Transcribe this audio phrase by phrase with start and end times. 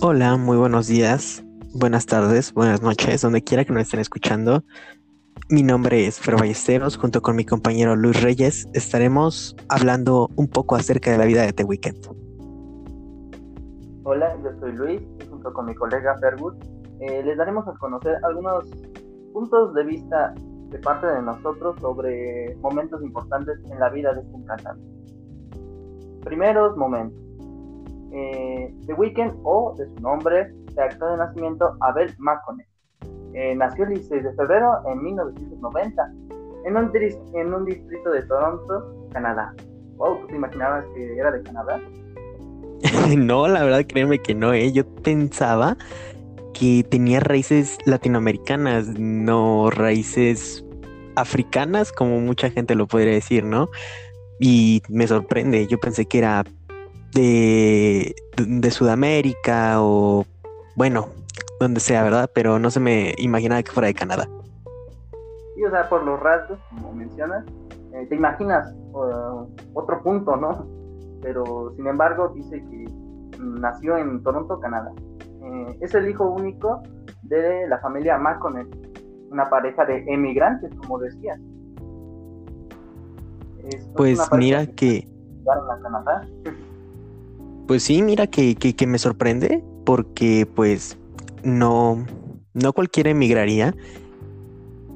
[0.00, 4.62] Hola, muy buenos días, buenas tardes, buenas noches, donde quiera que nos estén escuchando.
[5.50, 10.76] Mi nombre es Fer Ballesteros, junto con mi compañero Luis Reyes estaremos hablando un poco
[10.76, 12.06] acerca de la vida de The Weeknd.
[14.04, 15.00] Hola, yo soy Luis,
[15.30, 16.54] junto con mi colega Fergus,
[17.00, 18.70] eh, les daremos a conocer algunos
[19.32, 20.32] puntos de vista
[20.70, 24.84] de parte de nosotros sobre momentos importantes en la vida de este cantante.
[26.22, 27.27] Primeros momentos.
[28.12, 32.66] Eh, The Weeknd o de su nombre de actor de nacimiento Abel McConnell.
[33.34, 36.12] Eh, nació el 16 de febrero en 1990
[36.64, 36.92] en un,
[37.34, 39.54] en un distrito de Toronto, Canadá.
[39.96, 41.80] Wow, ¿tú te imaginabas que era de Canadá?
[43.16, 44.72] no, la verdad, créeme que no, ¿eh?
[44.72, 45.76] Yo pensaba
[46.54, 50.64] que tenía raíces latinoamericanas, no raíces
[51.16, 53.68] africanas, como mucha gente lo podría decir, ¿no?
[54.40, 56.44] Y me sorprende, yo pensé que era
[57.14, 60.24] de, de Sudamérica o,
[60.76, 61.08] bueno,
[61.60, 62.30] donde sea, ¿verdad?
[62.34, 64.28] Pero no se me imaginaba que fuera de Canadá.
[65.54, 67.44] Sí, o sea, por los rasgos, como mencionas,
[67.92, 70.66] eh, te imaginas uh, otro punto, ¿no?
[71.20, 72.84] Pero sin embargo, dice que
[73.40, 74.92] nació en Toronto, Canadá.
[75.42, 76.82] Eh, es el hijo único
[77.22, 78.68] de la familia McConnell,
[79.30, 81.40] una pareja de emigrantes, como decías.
[83.96, 85.08] pues mira que...
[87.68, 90.96] Pues sí, mira que, que, me sorprende porque pues
[91.44, 92.06] no,
[92.54, 93.74] no cualquiera emigraría,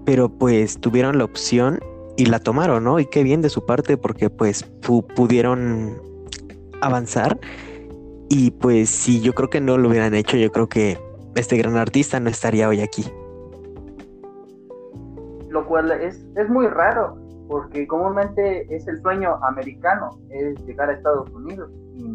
[0.06, 1.80] pero pues tuvieron la opción
[2.16, 2.98] y la tomaron, ¿no?
[2.98, 4.62] Y qué bien de su parte porque pues
[5.14, 6.00] pudieron
[6.80, 7.38] avanzar
[8.30, 10.98] y pues si yo creo que no lo hubieran hecho, yo creo que
[11.34, 13.04] este gran artista no estaría hoy aquí.
[15.50, 20.94] Lo cual es, es muy raro, porque comúnmente es el sueño americano, es llegar a
[20.94, 21.70] Estados Unidos.
[21.94, 22.06] Y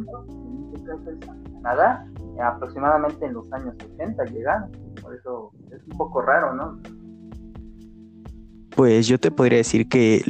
[1.62, 2.06] Canadá,
[2.44, 4.72] aproximadamente en los años 80 llegaron.
[5.02, 6.80] Por eso es un poco raro, ¿no?
[8.76, 10.22] Pues yo te podría decir que,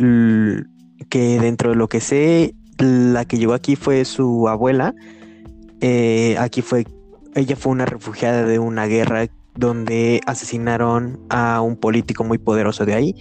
[1.09, 4.93] que dentro de lo que sé, la que llegó aquí fue su abuela.
[5.81, 6.85] Eh, aquí fue,
[7.35, 12.93] ella fue una refugiada de una guerra donde asesinaron a un político muy poderoso de
[12.93, 13.15] ahí.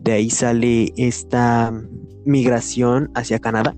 [0.00, 1.72] De ahí sale esta
[2.24, 3.74] migración hacia Canadá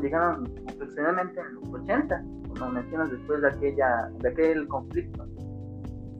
[0.00, 5.24] llegaron aproximadamente en los 80, como mencionas después de, aquella, de aquel conflicto.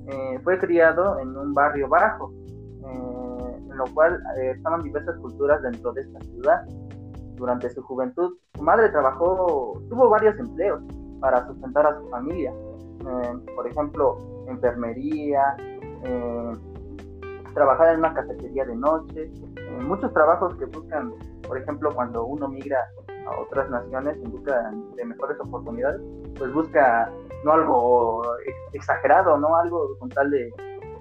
[0.09, 5.61] Eh, fue criado en un barrio bajo, eh, en lo cual eh, estaban diversas culturas
[5.63, 6.65] dentro de esta ciudad.
[7.35, 10.81] Durante su juventud, su madre trabajó, tuvo varios empleos
[11.21, 12.53] para sustentar a su familia.
[13.55, 15.57] por ejemplo, enfermería,
[17.55, 19.31] trabajar en una cafetería de noche,
[19.87, 21.13] muchos trabajos que buscan,
[21.47, 22.79] por ejemplo, cuando uno migra
[23.27, 26.01] a otras naciones en busca de mejores oportunidades,
[26.39, 27.11] pues busca
[27.45, 28.23] no algo
[28.73, 29.57] exagerado, ¿no?
[29.57, 30.53] Algo con tal de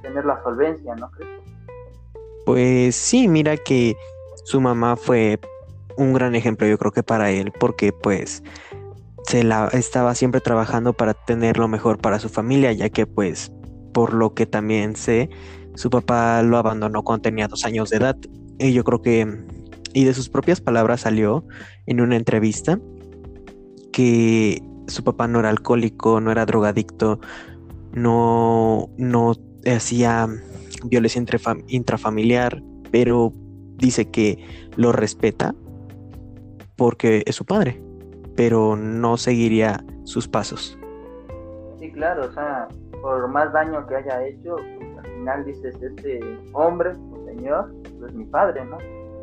[0.01, 1.31] tener la solvencia, ¿no crees?
[2.45, 3.95] Pues sí, mira que
[4.43, 5.39] su mamá fue
[5.97, 8.43] un gran ejemplo, yo creo que para él, porque pues
[9.23, 13.51] se la estaba siempre trabajando para tener lo mejor para su familia, ya que pues
[13.93, 15.29] por lo que también sé,
[15.75, 18.15] su papá lo abandonó cuando tenía dos años de edad.
[18.59, 19.21] Y yo creo que
[19.95, 21.45] y de sus propias palabras salió
[21.85, 22.77] en una entrevista
[23.93, 27.21] que su papá no era alcohólico, no era drogadicto,
[27.93, 29.33] no, no
[29.65, 30.27] hacía
[30.83, 31.23] violencia
[31.67, 32.61] intrafamiliar,
[32.91, 33.31] pero
[33.77, 34.45] dice que
[34.75, 35.55] lo respeta
[36.75, 37.81] porque es su padre,
[38.35, 40.77] pero no seguiría sus pasos.
[41.79, 42.67] Sí, claro, o sea,
[43.01, 46.19] por más daño que haya hecho, pues, al final dices, este
[46.51, 48.77] hombre, o señor, pues, es mi padre, ¿no?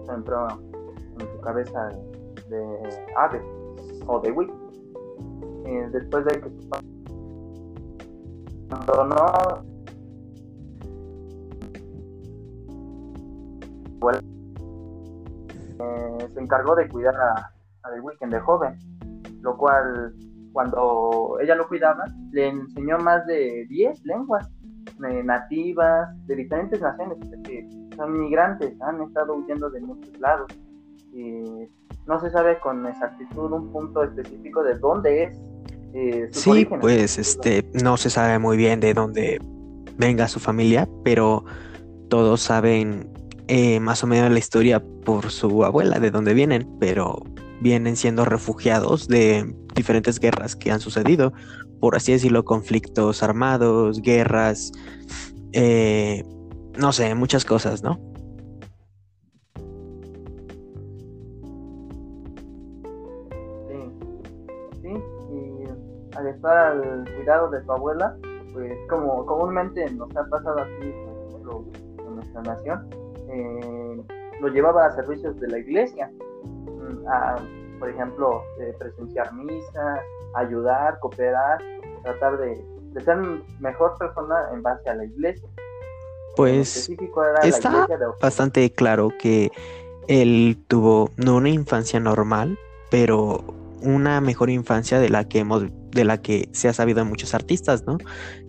[0.09, 1.89] Entró en su cabeza
[2.49, 3.43] de ave
[4.07, 4.51] o de Wii.
[5.93, 6.87] después de que su padre
[8.71, 9.63] abandonó,
[15.79, 17.53] eh, se encargó de cuidar a,
[17.83, 18.79] a The Weeknd de joven,
[19.43, 20.15] lo cual
[20.53, 24.49] cuando ella lo cuidaba le enseñó más de 10 lenguas
[25.09, 27.19] eh, nativas de diferentes naciones
[27.97, 30.51] son migrantes, han estado huyendo de muchos lados.
[31.13, 31.69] Y
[32.07, 35.39] no se sabe con exactitud un punto específico de dónde es.
[35.95, 39.39] Eh, sí, pues este no se sabe muy bien de dónde
[39.99, 41.45] venga su familia, pero
[42.09, 43.11] todos saben
[43.49, 47.23] eh, más o menos la historia por su abuela, de dónde vienen, pero
[47.61, 51.33] vienen siendo refugiados de diferentes guerras que han sucedido,
[51.81, 54.73] por así decirlo, conflictos armados, guerras,
[55.53, 56.25] eh,
[56.79, 57.99] no sé, muchas cosas, ¿no?
[64.83, 65.03] Sí,
[66.29, 68.17] estar al cuidado de su abuela,
[68.53, 70.95] pues como comúnmente nos ha pasado aquí,
[71.99, 72.89] en nuestra nación,
[73.29, 74.03] eh,
[74.41, 76.11] lo llevaba a servicios de la iglesia,
[76.45, 80.01] mm, por ejemplo, eh, presenciar misas,
[80.35, 81.61] ayudar, cooperar,
[82.03, 82.65] tratar de,
[83.05, 83.17] ser
[83.61, 85.49] mejor persona en base a la iglesia.
[86.37, 86.91] Pues
[87.43, 87.87] está
[88.21, 89.51] bastante claro que
[90.09, 92.59] él tuvo no una infancia normal,
[92.91, 93.45] pero
[93.83, 97.35] una mejor infancia de la que hemos, de la que se ha sabido de muchos
[97.35, 97.99] artistas, ¿no?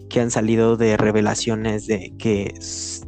[0.09, 2.53] Que han salido de revelaciones de que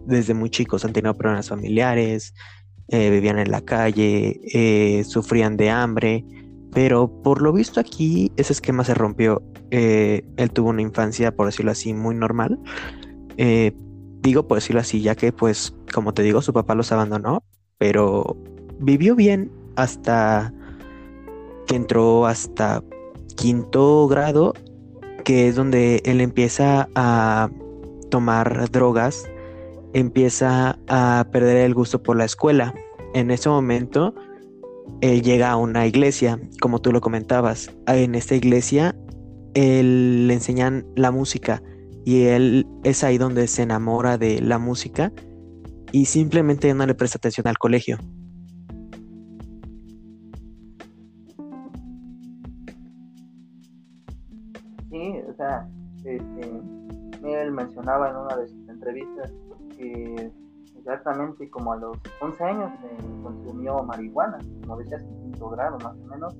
[0.05, 2.33] desde muy chicos han tenido problemas familiares,
[2.87, 6.25] eh, vivían en la calle, eh, sufrían de hambre,
[6.71, 9.41] pero por lo visto aquí ese esquema se rompió.
[9.71, 12.59] Eh, él tuvo una infancia, por decirlo así, muy normal.
[14.25, 17.43] Digo por decirlo así, ya que pues, como te digo, su papá los abandonó,
[17.77, 18.35] pero
[18.79, 20.51] vivió bien hasta
[21.67, 22.83] que entró hasta
[23.37, 24.53] quinto grado,
[25.23, 27.49] que es donde él empieza a
[28.09, 29.29] tomar drogas,
[29.93, 32.73] empieza a perder el gusto por la escuela.
[33.13, 34.15] En ese momento,
[35.01, 37.71] él llega a una iglesia, como tú lo comentabas.
[37.87, 38.95] En esta iglesia,
[39.53, 41.61] él le enseñan la música
[42.05, 45.11] y él es ahí donde se enamora de la música
[45.91, 47.97] y simplemente no le presta atención al colegio.
[54.91, 55.67] Sí, o sea,
[56.03, 56.61] este,
[57.23, 59.31] él mencionaba en una de sus entrevistas
[59.77, 60.31] que
[60.77, 62.71] exactamente como a los 11 años
[63.23, 66.35] consumió marihuana, como decías, quinto grado más o menos,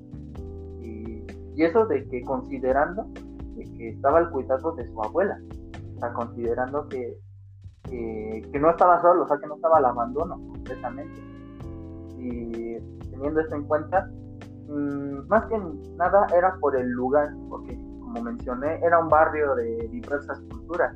[0.80, 1.24] y,
[1.60, 3.06] eso de que considerando
[3.76, 5.40] que estaba al cuidado de su abuela,
[5.96, 7.18] o sea, considerando que
[8.60, 11.20] no estaba solo, o sea, que no estaba al abandono completamente.
[12.18, 12.78] Y
[13.10, 14.10] teniendo esto en cuenta,
[14.68, 15.58] mm, más que
[15.96, 20.94] nada era por el lugar, porque como mencioné, era un barrio de diversas culturas.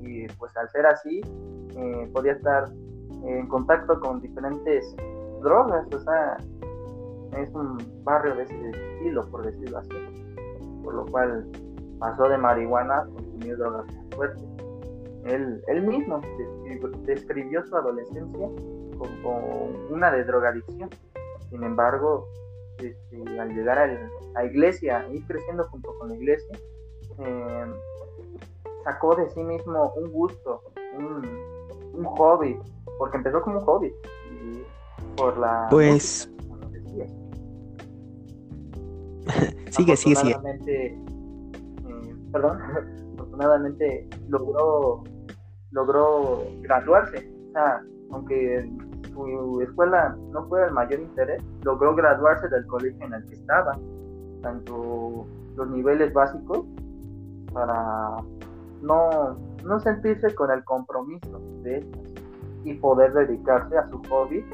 [0.00, 1.20] Y pues al ser así,
[1.76, 2.64] eh, podía estar
[3.24, 4.94] en contacto con diferentes
[5.42, 6.36] drogas, o sea,
[7.38, 9.88] es un barrio de ese estilo, por decirlo así.
[10.82, 11.46] Por lo cual
[11.98, 14.44] pasó de marihuana a consumir drogas más fuertes.
[15.24, 16.20] Él, mismo
[17.06, 18.48] describió, su adolescencia
[18.98, 20.90] como una de drogadicción.
[21.50, 22.28] Sin embargo,
[22.78, 23.86] este, al llegar a
[24.34, 26.58] la iglesia, ir creciendo junto con la iglesia,
[27.18, 27.72] em,
[28.84, 30.60] sacó de sí mismo un gusto,
[30.98, 32.58] un, hobby,
[32.98, 33.94] porque empezó como un hobby.
[35.16, 35.68] por la.
[35.70, 36.28] Pues.
[39.70, 40.36] sigue, sigue, sigue.
[40.66, 40.98] Eh,
[42.32, 42.58] perdón,
[43.34, 45.02] afortunadamente logró
[45.74, 47.30] logró graduarse.
[48.10, 48.70] Aunque
[49.12, 53.72] su escuela no fue el mayor interés, logró graduarse del colegio en el que estaba,
[54.42, 55.26] tanto
[55.56, 56.64] los niveles básicos
[57.52, 58.16] para
[58.82, 62.02] no, no sentirse con el compromiso de estas
[62.64, 64.44] y poder dedicarse a su hobby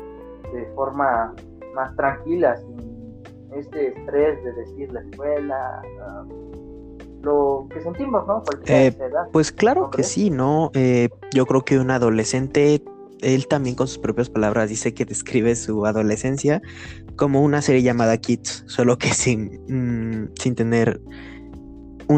[0.52, 1.34] de forma
[1.74, 3.22] más tranquila, sin
[3.54, 5.82] este estrés de decir la escuela,
[7.22, 8.42] lo que sentimos, ¿no?
[8.66, 8.96] Eh,
[9.32, 10.70] pues claro que sí, ¿no?
[10.74, 12.82] Eh, yo creo que un adolescente,
[13.20, 16.62] él también con sus propias palabras dice que describe su adolescencia
[17.16, 21.00] como una serie llamada Kids, solo que sin, mm, sin tener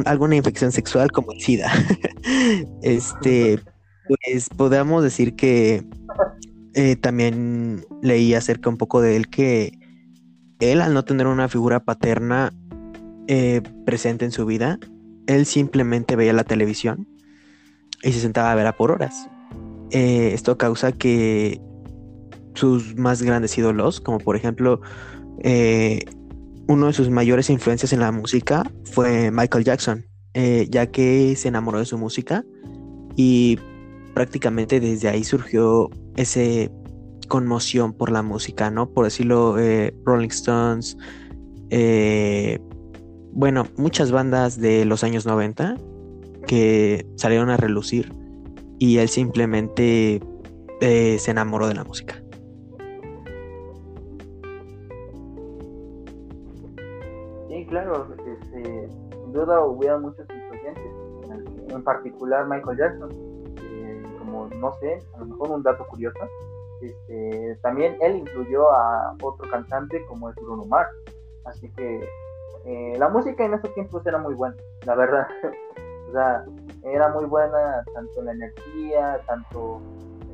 [0.07, 1.71] alguna infección sexual como el SIDA.
[2.83, 3.59] este,
[4.09, 5.85] pues podemos decir que
[6.75, 9.79] eh, también leí acerca un poco de él que
[10.61, 12.53] él al no tener una figura paterna
[13.87, 14.79] presente en su vida,
[15.27, 17.09] él simplemente veía la televisión
[18.03, 19.29] y se sentaba a verla por horas.
[19.91, 21.61] Eh, esto causa que
[22.55, 24.81] sus más grandes ídolos, como por ejemplo
[25.43, 26.01] eh,
[26.69, 31.49] uno de sus mayores influencias en la música fue Michael Jackson, eh, ya que se
[31.49, 32.45] enamoró de su música
[33.17, 33.59] y
[34.15, 36.71] prácticamente desde ahí surgió ese
[37.29, 38.91] conmoción por la música, ¿no?
[38.91, 39.57] Por decirlo,
[40.05, 40.99] Rolling Stones,
[43.33, 45.77] bueno, muchas bandas de los años 90
[46.47, 48.13] que salieron a relucir
[48.79, 50.21] y él simplemente
[50.81, 52.23] eh, se enamoró de la música.
[57.49, 63.11] Sí, claro, este, sin duda hubo muchos influyentes, en particular Michael Jackson,
[64.19, 66.19] como no sé, a lo mejor un dato curioso,
[66.83, 70.91] este, también él incluyó a otro cantante como es Bruno Mars,
[71.45, 72.05] así que
[72.65, 75.27] eh, la música en esos tiempos era muy buena, la verdad.
[76.09, 76.45] o sea,
[76.85, 79.81] era muy buena tanto la energía, tanto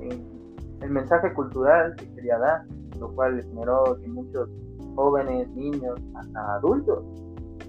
[0.00, 0.38] en
[0.82, 2.64] el mensaje cultural que quería dar,
[2.99, 4.49] lo cual generó que muchos
[4.94, 6.00] jóvenes, niños,
[6.35, 7.04] adultos,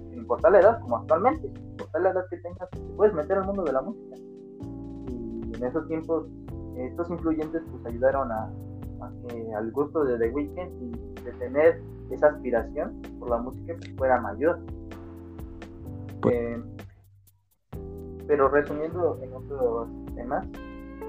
[0.09, 3.45] sin importar la edad, como actualmente, importa la edad que tengas, te puedes meter al
[3.45, 4.15] mundo de la música.
[4.17, 6.25] Y en esos tiempos,
[6.75, 8.51] estos influyentes pues ayudaron a,
[9.55, 14.19] al gusto de The Weeknd y de tener esa aspiración por la música pues, fuera
[14.19, 14.59] mayor.
[16.21, 16.63] Pues eh,
[18.27, 20.45] pero resumiendo en otros temas,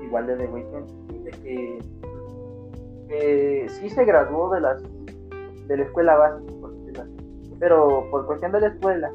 [0.03, 1.79] igual de The Weeknd, dice que,
[3.09, 4.83] que sí se graduó de las
[5.69, 7.07] de la escuela básica,
[7.59, 9.13] pero por cuestión de la escuela,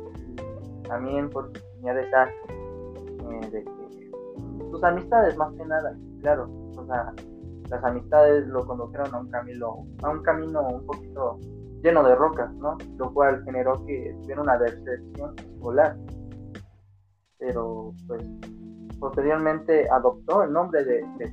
[0.88, 4.12] también por tenía eh, de que
[4.70, 6.48] sus amistades más que nada, claro,
[6.78, 7.12] o sea,
[7.69, 11.39] las amistades lo condujeron a un camino, a un camino un poquito
[11.84, 12.77] lleno de rocas, ¿no?
[12.98, 15.95] Lo cual generó que tuviera una decepción escolar.
[17.38, 18.24] Pero pues
[19.00, 21.31] posteriormente adoptó el nombre de, de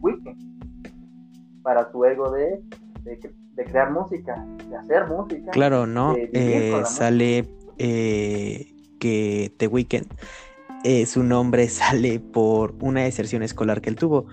[1.62, 2.60] para su ego de,
[3.04, 5.50] de, crear música, de hacer música.
[5.52, 6.14] Claro, ¿no?
[6.16, 7.48] Eh, sale
[7.78, 10.06] eh, que The Weeknd,
[10.84, 14.26] eh, su nombre sale por una deserción escolar que él tuvo,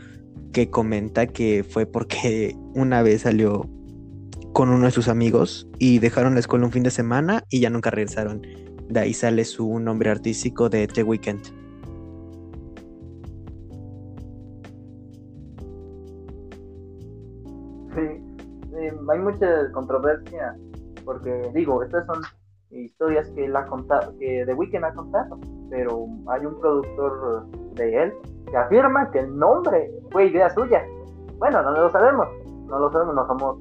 [0.53, 3.69] que comenta que fue porque una vez salió
[4.53, 7.69] con uno de sus amigos y dejaron la escuela un fin de semana y ya
[7.69, 8.41] nunca regresaron.
[8.89, 11.43] De ahí sale su nombre artístico de The Weeknd.
[17.95, 18.01] Sí,
[19.11, 20.55] hay mucha controversia
[21.05, 22.21] porque digo, estas son
[22.71, 28.03] historias que él ha contado, que The Weeknd ha contado, pero hay un productor de
[28.03, 28.13] él
[28.49, 30.85] que afirma que el nombre fue idea suya.
[31.37, 32.27] Bueno, no lo sabemos,
[32.67, 33.57] no lo sabemos, no somos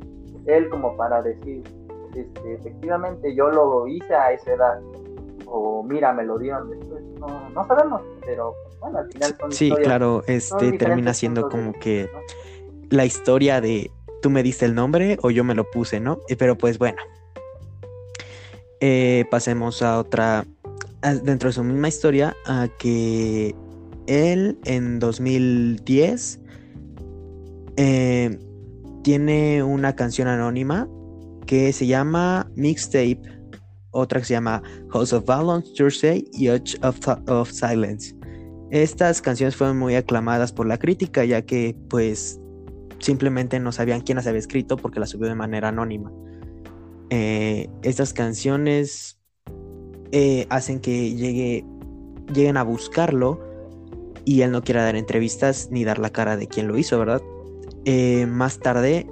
[0.46, 1.62] él como para decir,
[2.14, 4.80] este, efectivamente yo lo hice a esa edad,
[5.46, 9.70] o mira, me lo dieron después, no, no sabemos, pero bueno, al final son Sí,
[9.70, 12.10] claro, este termina siendo como que
[12.90, 13.90] la historia de
[14.22, 16.18] tú me diste el nombre o yo me lo puse, ¿no?
[16.28, 16.98] Eh, pero pues bueno,
[18.80, 20.46] eh, pasemos a otra,
[21.22, 23.54] dentro de su misma historia, a que
[24.06, 26.40] él en 2010
[27.76, 28.38] eh,
[29.02, 30.88] tiene una canción anónima
[31.46, 33.20] que se llama Mixtape,
[33.90, 38.14] otra que se llama House of Balance, Thursday y Edge of, of Silence.
[38.70, 42.38] Estas canciones fueron muy aclamadas por la crítica ya que pues
[42.98, 46.12] simplemente no sabían quién las había escrito porque las subió de manera anónima.
[47.10, 49.18] Eh, estas canciones
[50.12, 51.64] eh, hacen que llegue,
[52.32, 53.40] lleguen a buscarlo
[54.24, 57.22] y él no quiera dar entrevistas ni dar la cara de quién lo hizo, ¿verdad?
[57.84, 59.06] Eh, más tarde,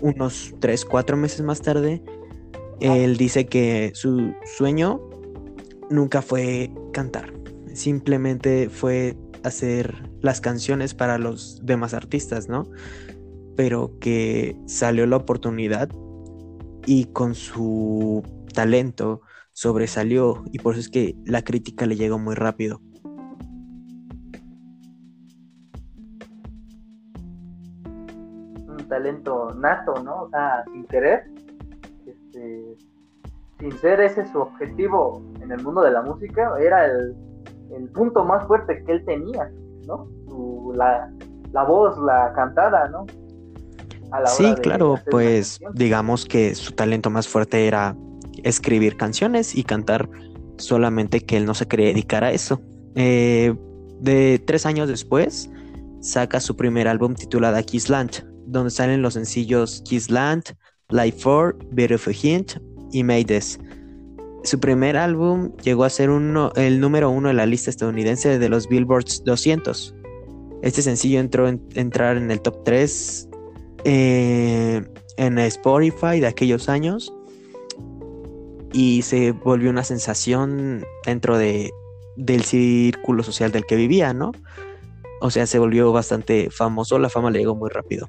[0.00, 2.02] unos 3, 4 meses más tarde,
[2.80, 5.00] él dice que su sueño
[5.90, 7.32] nunca fue cantar,
[7.72, 12.68] simplemente fue hacer las canciones para los demás artistas, ¿no?
[13.56, 15.88] Pero que salió la oportunidad
[16.86, 18.22] y con su
[18.54, 19.20] talento
[19.52, 22.80] sobresalió y por eso es que la crítica le llegó muy rápido.
[28.68, 30.22] Un talento nato, ¿no?
[30.22, 31.24] O sea, sin querer,
[32.06, 32.76] este,
[33.58, 37.16] sin ser ese su objetivo en el mundo de la música, era el,
[37.92, 39.50] punto más fuerte que él tenía,
[39.86, 40.08] ¿no?
[40.74, 41.10] la,
[41.52, 43.06] la voz, la cantada, ¿no?
[44.26, 47.96] Sí, claro, pues digamos que su talento más fuerte era
[48.42, 50.08] escribir canciones y cantar,
[50.58, 52.60] solamente que él no se quería dedicar a eso.
[52.94, 53.54] Eh,
[54.00, 55.50] de tres años después,
[56.00, 60.44] saca su primer álbum titulado Kissland, donde salen los sencillos Kissland,
[60.90, 62.52] Life for, Beautiful Hint
[62.92, 63.40] y Made
[64.44, 68.68] Su primer álbum llegó a ser el número uno en la lista estadounidense de los
[68.68, 69.94] Billboards 200.
[70.62, 73.25] Este sencillo entró en, entrar en el top 3
[73.88, 74.84] eh,
[75.16, 77.14] en Spotify de aquellos años
[78.72, 81.70] y se volvió una sensación dentro de,
[82.16, 84.32] del círculo social del que vivía, ¿no?
[85.20, 88.08] O sea, se volvió bastante famoso, la fama le llegó muy rápido.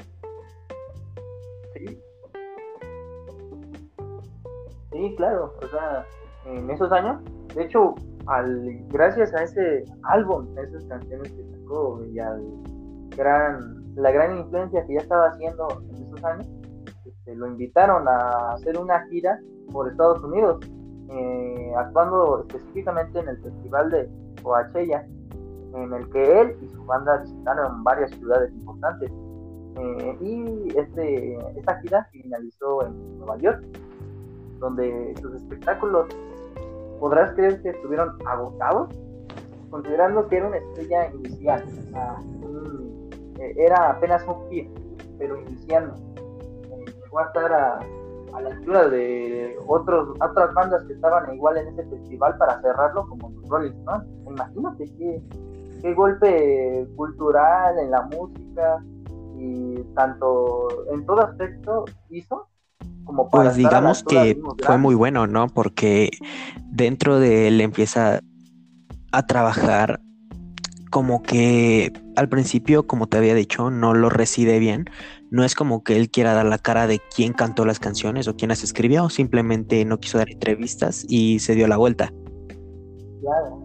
[1.75, 2.01] Sí,
[4.91, 6.07] sí claro, o sea,
[6.47, 7.21] en esos años,
[7.53, 7.93] de hecho,
[8.25, 12.41] al, gracias a ese álbum, a esas canciones que sacó y al
[13.15, 16.47] gran la gran influencia que ya estaba haciendo en esos años,
[17.03, 19.39] este, lo invitaron a hacer una gira
[19.71, 20.59] por Estados Unidos,
[21.09, 24.09] eh, actuando específicamente en el festival de
[24.43, 25.05] Coachella,
[25.73, 29.11] en el que él y su banda visitaron varias ciudades importantes.
[29.79, 33.63] Eh, y este, esta gira finalizó en Nueva York,
[34.59, 36.07] donde sus espectáculos,
[36.99, 38.89] podrás creer que estuvieron agotados,
[39.69, 41.63] considerando que era una estrella inicial,
[43.49, 44.69] eh, era apenas un pie,
[45.17, 45.95] pero iniciando.
[46.15, 47.79] Eh, llegó a estar a,
[48.33, 53.07] a la altura de otros, otras bandas que estaban igual en ese festival para cerrarlo
[53.07, 54.07] como los Rolling Stones.
[54.27, 55.21] Imagínate qué,
[55.81, 58.83] qué golpe cultural en la música
[59.37, 62.47] y tanto en todo aspecto hizo
[63.03, 65.47] como para pues digamos que fue muy bueno, ¿no?
[65.47, 66.09] Porque
[66.65, 68.19] dentro de él empieza
[69.11, 69.99] a trabajar
[70.97, 74.85] como que al principio, como te había dicho, no lo reside bien.
[75.29, 78.35] No es como que él quiera dar la cara de quién cantó las canciones o
[78.35, 82.11] quién las escribió, simplemente no quiso dar entrevistas y se dio la vuelta.
[83.21, 83.61] Claro.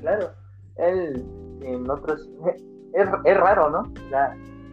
[0.00, 0.30] Claro.
[0.78, 1.24] Él
[1.62, 2.28] en otros
[3.24, 3.84] es, raro, ¿no?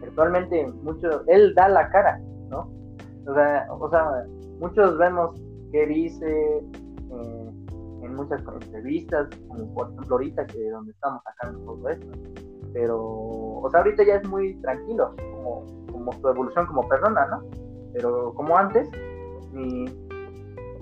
[0.02, 2.68] actualmente mucho él da la cara, ¿no?
[3.28, 4.26] O sea, o sea
[4.58, 7.63] muchos vemos que dice eh,
[8.14, 12.06] en muchas entrevistas, como por ejemplo ahorita que donde estamos sacando todo esto,
[12.72, 17.42] pero, o sea, ahorita ya es muy tranquilo, como, como su evolución como persona, ¿no?
[17.92, 18.88] Pero como antes,
[19.52, 19.84] ni,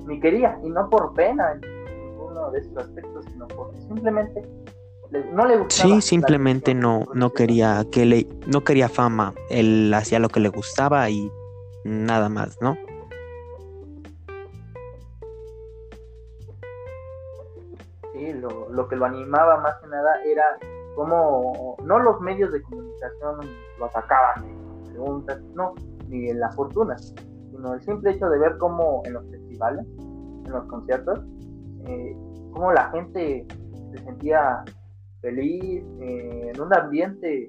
[0.06, 1.60] ni quería, y no por pena en
[2.10, 4.42] ninguno de esos aspectos, sino porque simplemente
[5.34, 5.94] no le gustaba.
[5.94, 10.48] Sí, simplemente no, no quería que le, no quería fama, él hacía lo que le
[10.48, 11.30] gustaba y
[11.84, 12.76] nada más, ¿no?
[18.70, 20.44] Lo, que lo animaba más que nada era
[20.94, 23.40] como no los medios de comunicación
[23.78, 24.44] lo atacaban
[24.90, 25.74] preguntas, no,
[26.08, 30.64] ni la fortuna, sino el simple hecho de ver cómo en los festivales, en los
[30.66, 31.20] conciertos,
[31.86, 32.16] eh,
[32.52, 33.46] cómo la gente
[33.92, 34.62] se sentía
[35.20, 37.46] feliz, eh, en un ambiente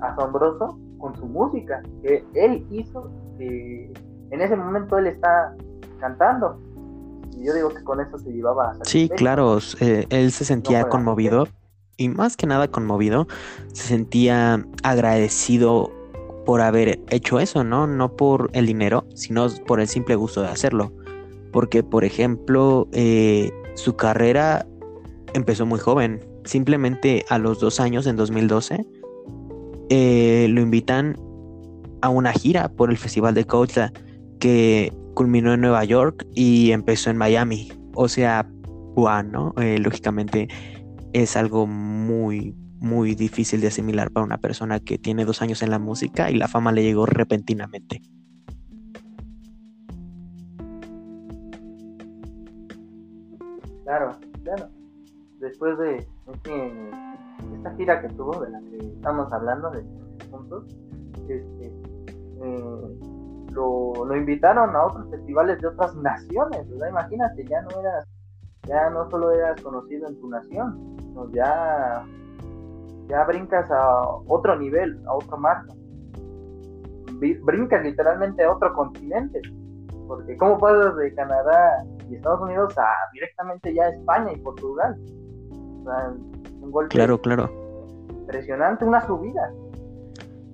[0.00, 3.92] asombroso con su música, que él hizo, que
[4.30, 5.54] en ese momento él está
[5.98, 6.58] cantando.
[7.36, 8.84] Y yo digo que con eso se llevaba a...
[8.84, 11.48] Sí, claro, eh, él se sentía conmovido
[12.00, 13.28] y más que nada conmovido,
[13.72, 15.92] se sentía agradecido
[16.46, 17.86] por haber hecho eso, ¿no?
[17.86, 20.92] No por el dinero, sino por el simple gusto de hacerlo.
[21.52, 24.66] Porque, por ejemplo, eh, su carrera
[25.34, 26.24] empezó muy joven.
[26.44, 28.86] Simplemente a los dos años, en 2012,
[29.90, 31.18] eh, lo invitan
[32.00, 33.92] a una gira por el Festival de Coachella
[34.38, 37.70] que culminó en Nueva York y empezó en Miami.
[37.94, 38.50] O sea,
[38.94, 40.48] bueno, eh, lógicamente
[41.12, 45.72] es algo muy, muy difícil de asimilar para una persona que tiene dos años en
[45.72, 48.00] la música y la fama le llegó repentinamente.
[53.84, 54.70] Claro, claro.
[55.38, 56.08] Después de
[57.58, 59.82] esta gira que tuvo, de la que estamos hablando, de
[60.30, 60.64] puntos,
[61.28, 61.66] este,
[62.42, 63.19] eh,
[63.50, 66.88] lo, lo, invitaron a otros festivales de otras naciones, ¿verdad?
[66.88, 68.06] Imagínate, ya no eras,
[68.66, 70.96] ya no solo eras conocido en tu nación,
[71.32, 72.04] ya,
[73.08, 75.74] ya brincas a otro nivel, a otro marco.
[77.42, 79.40] Brincas literalmente a otro continente.
[80.06, 84.96] Porque ¿cómo pasas de Canadá y Estados Unidos a directamente ya España y Portugal?
[86.60, 87.50] un golpe claro, claro.
[88.08, 89.52] impresionante, una subida.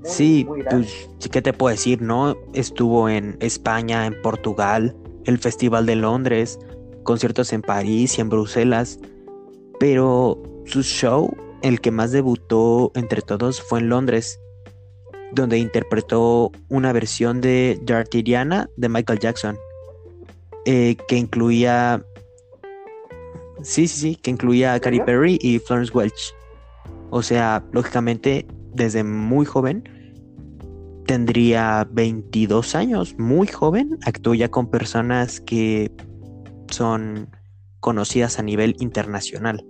[0.04, 2.02] Sí, pues, ¿qué te puedo decir?
[2.02, 6.58] No estuvo en España, en Portugal, el Festival de Londres,
[7.02, 8.98] conciertos en París y en Bruselas.
[9.78, 14.40] Pero su show, el que más debutó entre todos, fue en Londres,
[15.32, 19.58] donde interpretó una versión de Dirty Diana de Michael Jackson,
[20.64, 22.04] eh, que incluía...
[23.62, 26.34] Sí, sí, sí, que incluía a Katy Perry y Florence Welch.
[27.10, 28.46] O sea, lógicamente,
[28.76, 29.84] desde muy joven,
[31.06, 35.90] tendría 22 años, muy joven, actuó ya con personas que
[36.70, 37.28] son
[37.80, 39.64] conocidas a nivel internacional.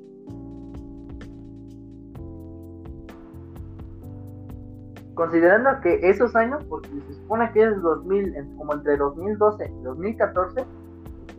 [5.14, 10.64] Considerando que esos años, porque se supone que es 2000, como entre 2012 y 2014,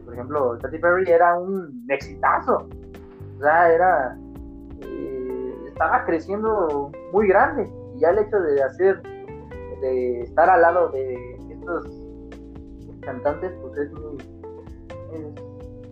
[0.05, 2.67] por ejemplo, Katy Perry era un exitazo,
[3.37, 4.17] o sea, era,
[4.81, 5.16] eh,
[5.77, 8.99] estaba creciendo muy grande, y ya el hecho de hacer,
[9.81, 11.85] de estar al lado de estos
[13.01, 14.17] cantantes, pues es muy,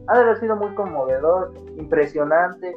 [0.08, 2.76] ha de haber sido muy conmovedor, impresionante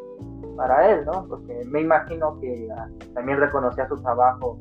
[0.56, 1.26] para él, ¿no?
[1.28, 4.58] Porque me imagino que ah, también reconocía su trabajo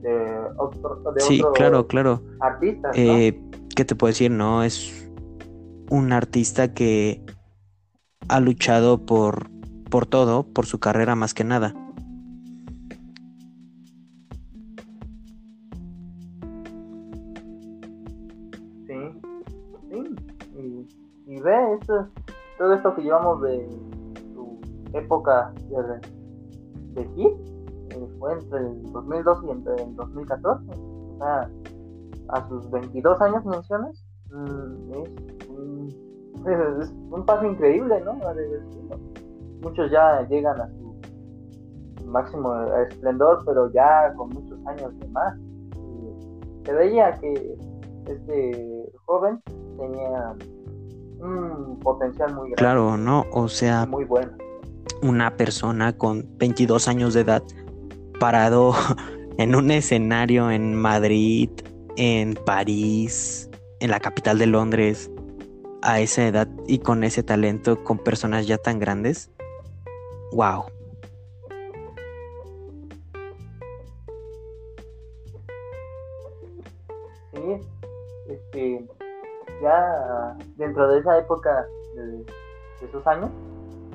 [0.00, 2.22] de, otro, sí, claro, claro.
[2.40, 2.92] artistas.
[2.96, 3.40] Eh,
[3.74, 4.30] ¿Qué te puedo decir?
[4.30, 5.10] No, es
[5.90, 7.24] un artista que
[8.28, 9.50] ha luchado por,
[9.90, 11.74] por todo, por su carrera más que nada.
[21.48, 21.78] Ve
[22.58, 23.68] todo esto que llevamos de
[24.34, 24.60] su
[24.92, 26.00] época de,
[27.00, 27.32] de hit,
[27.90, 30.64] eh, fue entre el 2012 y entre el 2014.
[30.70, 31.50] O sea,
[32.28, 35.08] a sus 22 años mencionas, mm, es,
[36.88, 38.14] es, un paso increíble, ¿no?
[39.62, 42.54] Muchos ya llegan a su máximo
[42.88, 45.34] esplendor, pero ya con muchos años de más.
[46.64, 47.56] se veía que
[48.06, 49.40] este joven
[49.78, 50.34] tenía
[51.20, 52.56] un potencial muy grande.
[52.56, 53.26] Claro, ¿no?
[53.32, 54.32] O sea, muy bueno.
[55.02, 57.42] Una persona con 22 años de edad
[58.18, 58.74] parado
[59.38, 61.50] en un escenario en Madrid,
[61.96, 63.48] en París,
[63.80, 65.10] en la capital de Londres,
[65.82, 69.30] a esa edad y con ese talento, con personas ya tan grandes.
[70.32, 70.64] ¡Wow!
[79.62, 82.24] Ya dentro de esa época de,
[82.82, 83.30] esos años,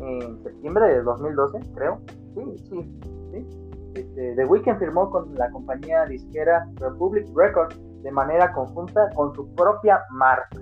[0.02, 2.00] en septiembre de 2012, creo,
[2.34, 3.00] sí, sí,
[3.32, 3.64] sí,
[3.96, 9.48] este, The Weeknd firmó con la compañía disquera Republic Records de manera conjunta con su
[9.56, 10.58] propia marca,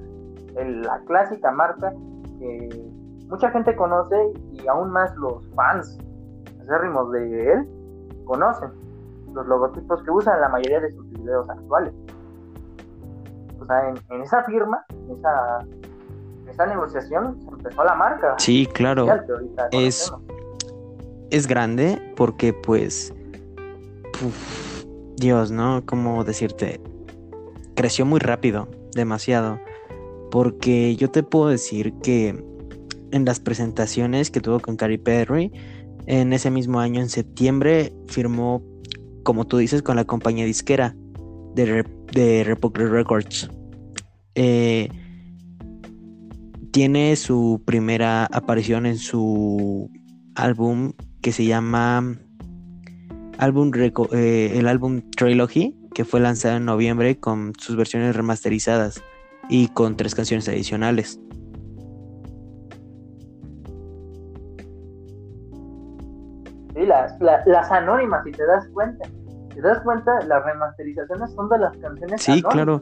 [0.55, 1.93] la clásica marca
[2.39, 2.69] que
[3.27, 5.97] mucha gente conoce y aún más los fans
[6.61, 7.67] acérrimos de él
[8.25, 8.69] conocen
[9.33, 11.93] los logotipos que usan la mayoría de sus videos actuales
[13.61, 15.65] o sea, en, esa firma, en esa,
[16.49, 18.35] esa negociación, se empezó la marca.
[18.37, 19.07] Sí, claro.
[19.71, 20.11] Es,
[21.29, 23.13] es grande porque pues,
[25.17, 25.83] Dios, ¿no?
[25.85, 26.81] ¿Cómo decirte?
[27.75, 29.59] Creció muy rápido, demasiado.
[30.31, 32.43] Porque yo te puedo decir que
[33.11, 35.51] en las presentaciones que tuvo con Cary Perry,
[36.07, 38.63] en ese mismo año, en septiembre, firmó,
[39.23, 40.95] como tú dices, con la compañía disquera
[41.53, 43.49] de, de Republic Records.
[44.35, 44.89] Eh,
[46.71, 49.89] tiene su primera aparición en su
[50.35, 52.17] álbum que se llama
[53.37, 53.71] álbum
[54.13, 59.03] eh, el álbum Trilogy que fue lanzado en noviembre con sus versiones remasterizadas
[59.49, 61.19] y con tres canciones adicionales.
[66.73, 69.09] Sí, las, las anónimas, si te das cuenta
[69.53, 72.21] te das cuenta, las remasterizaciones son de las canciones.
[72.21, 72.81] Sí, claro.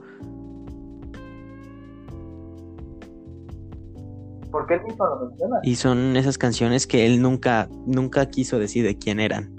[4.52, 5.60] Porque él mismo lo menciona.
[5.64, 9.56] Y son esas canciones que él nunca, nunca quiso decir de quién eran.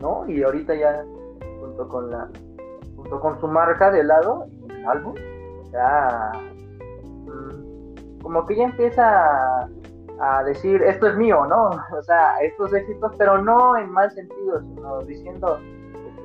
[0.00, 0.28] ¿No?
[0.28, 1.04] Y ahorita ya,
[1.60, 2.28] junto con la,
[2.96, 5.14] junto con su marca de lado, el álbum,
[5.72, 6.32] ya
[7.24, 9.68] mm, como que ya empieza
[10.20, 11.70] a decir esto es mío, ¿no?
[11.96, 15.58] O sea, estos éxitos, pero no en mal sentido, sino diciendo,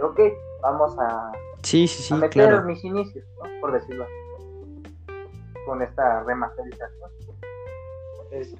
[0.01, 0.19] ok,
[0.61, 1.31] vamos a,
[1.63, 3.61] sí, sí, sí, meter mis inicios, ¿no?
[3.61, 4.05] Por decirlo
[5.67, 7.11] con esta remasterización.
[8.31, 8.55] Es,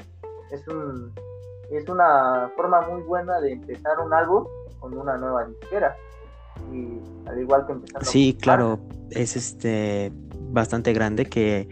[0.52, 1.13] es, un,
[1.72, 4.46] es una forma muy buena de empezar un álbum
[4.80, 5.96] con una nueva disquera.
[6.72, 8.04] Y al igual que empezar.
[8.04, 8.80] Sí, claro,
[9.12, 10.12] es este
[10.50, 11.70] bastante grande que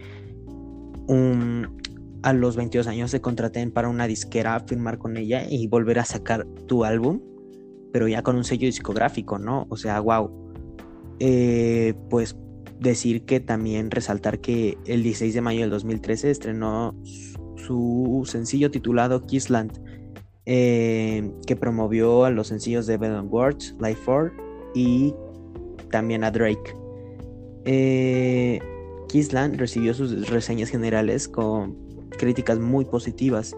[1.06, 1.82] un,
[2.22, 6.04] a los 22 años se contraten para una disquera, firmar con ella y volver a
[6.04, 7.20] sacar tu álbum,
[7.92, 9.66] pero ya con un sello discográfico, ¿no?
[9.68, 10.30] O sea, wow.
[11.18, 12.36] Eh, pues
[12.80, 16.94] decir que también resaltar que el 16 de mayo del 2013 estrenó
[17.56, 19.72] su sencillo titulado Kissland,
[20.44, 24.32] eh, que promovió a los sencillos de Bed Words, Life 4
[24.74, 25.14] y
[25.90, 26.76] también a Drake.
[27.64, 28.60] Eh,
[29.54, 31.85] recibió sus reseñas generales con
[32.16, 33.56] críticas muy positivas.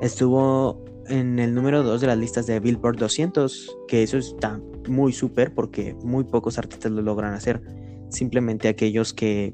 [0.00, 5.12] Estuvo en el número 2 de las listas de Billboard 200, que eso está muy
[5.12, 7.62] súper porque muy pocos artistas lo logran hacer.
[8.08, 9.52] Simplemente aquellos que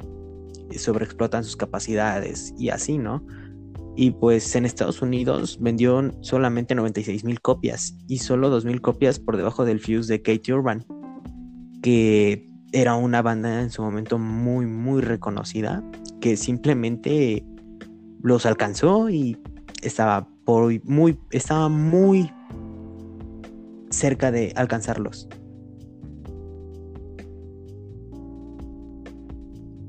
[0.77, 3.25] sobreexplotan sus capacidades y así, ¿no?
[3.97, 9.19] Y pues en Estados Unidos vendió solamente 96 mil copias y solo 2 mil copias
[9.19, 10.85] por debajo del Fuse de Katie Urban,
[11.83, 15.83] que era una banda en su momento muy, muy reconocida,
[16.21, 17.47] que simplemente
[18.23, 19.41] los alcanzó y
[19.83, 22.33] estaba por muy estaba muy
[23.91, 25.29] cerca de alcanzarlos.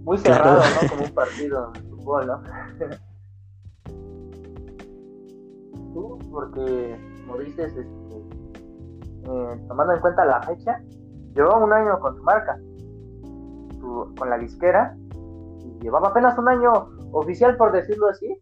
[0.03, 0.87] Muy cerrado, ¿no?
[0.89, 2.41] Como un partido de fútbol, ¿no?
[5.93, 8.15] Tú, porque, como dices, este,
[9.23, 10.79] eh, tomando en cuenta la fecha,
[11.33, 12.57] llevaba un año con su marca,
[14.17, 14.95] con la disquera,
[15.59, 18.41] y llevaba apenas un año oficial, por decirlo así,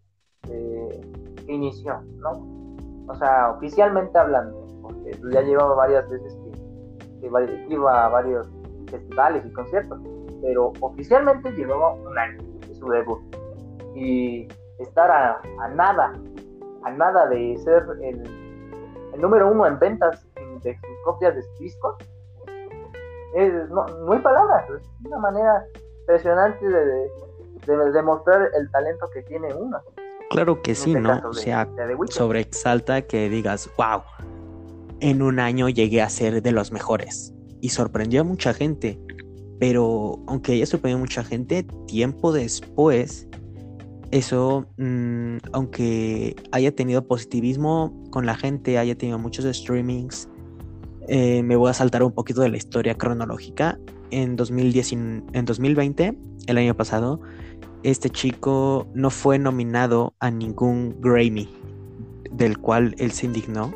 [0.49, 1.01] eh,
[1.47, 2.32] inició, ¿no?
[3.08, 6.56] O sea, oficialmente hablando, porque ya llevaba varias veces que,
[7.69, 8.47] iba a varios
[8.89, 9.99] festivales y conciertos,
[10.41, 13.19] pero oficialmente llevaba un año de su debut.
[13.95, 14.47] Y
[14.80, 16.13] estar a, nada,
[16.84, 18.23] a nada de ser el,
[19.19, 20.28] número uno en ventas
[20.62, 21.95] de sus copias de discos.
[23.69, 25.65] no, no hay palabras, es una manera
[26.01, 27.10] impresionante de,
[27.65, 29.80] demostrar el talento que tiene uno.
[30.30, 31.21] Claro que sí, este ¿no?
[31.30, 31.69] o sea,
[32.10, 34.01] sobreexalta que digas, wow,
[34.99, 37.34] en un año llegué a ser de los mejores.
[37.62, 38.99] Y sorprendió a mucha gente.
[39.60, 43.28] Pero aunque ella sorprendió a mucha gente, tiempo después,
[44.12, 50.28] eso, mm, aunque haya tenido positivismo con la gente, haya tenido muchos streamings,
[51.08, 53.80] eh, me voy a saltar un poquito de la historia cronológica.
[54.12, 57.21] En, 2010, en 2020, el año pasado,
[57.86, 61.48] este chico no fue nominado a ningún Grammy,
[62.32, 63.71] del cual él se indignó.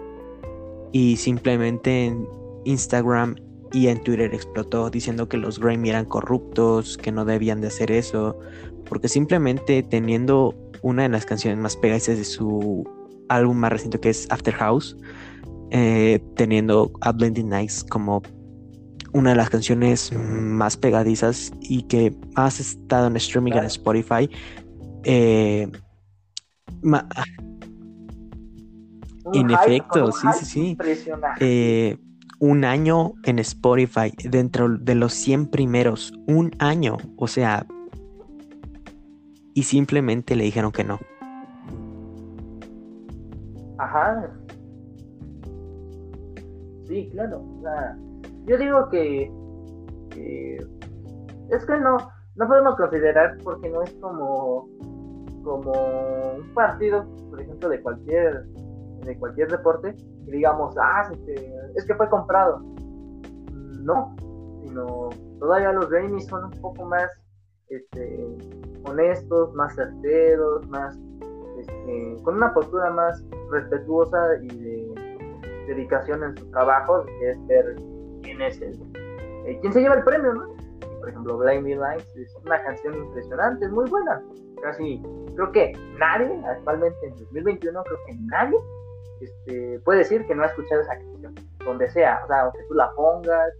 [0.91, 2.27] Y simplemente en
[2.65, 3.35] Instagram
[3.71, 7.91] y en Twitter explotó diciendo que los Grammy eran corruptos, que no debían de hacer
[7.91, 8.39] eso,
[8.85, 12.89] porque simplemente teniendo una de las canciones más pegadizas de su
[13.29, 14.97] álbum más reciente que es After House,
[15.69, 18.23] eh, teniendo A Blending Nights como
[19.13, 24.29] una de las canciones más pegadizas y que más ha estado en streaming en Spotify.
[25.03, 25.67] Eh,
[29.33, 30.77] en efecto, sí, sí, sí.
[31.39, 31.97] Eh,
[32.39, 37.65] un año en Spotify, dentro de los 100 primeros, un año, o sea,
[39.53, 40.99] y simplemente le dijeron que no.
[43.77, 44.31] Ajá.
[46.87, 47.43] Sí, claro.
[48.49, 49.31] Yo digo que,
[51.49, 51.97] es que no,
[52.35, 54.67] no podemos considerar porque no es como,
[55.43, 55.71] como
[56.35, 58.43] un partido, por ejemplo, de cualquier
[59.05, 62.59] de cualquier deporte y digamos, ah, este, es que fue comprado.
[63.83, 64.15] No,
[64.63, 65.09] sino
[65.39, 67.07] todavía los Ramis son un poco más
[67.69, 68.27] este,
[68.83, 70.97] honestos, más certeros, más
[71.59, 75.25] este, con una postura más respetuosa y de
[75.67, 77.75] dedicación en su trabajo, que es ver
[78.29, 78.73] quién es el,
[79.45, 80.59] eh, quién se lleva el premio, ¿no?
[80.99, 84.21] por ejemplo, Blinding Lights es una canción impresionante, es muy buena.
[84.61, 85.01] Casi,
[85.35, 88.57] creo que nadie, actualmente en 2021, creo que nadie
[89.21, 92.73] este, puede decir que no ha escuchado esa canción, donde sea, o sea, aunque tú
[92.73, 93.53] la pongas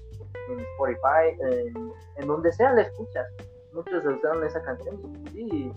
[0.50, 1.72] en Spotify,
[2.18, 3.26] en, donde sea la escuchas.
[3.74, 4.98] Muchos usaron esa canción
[5.34, 5.72] y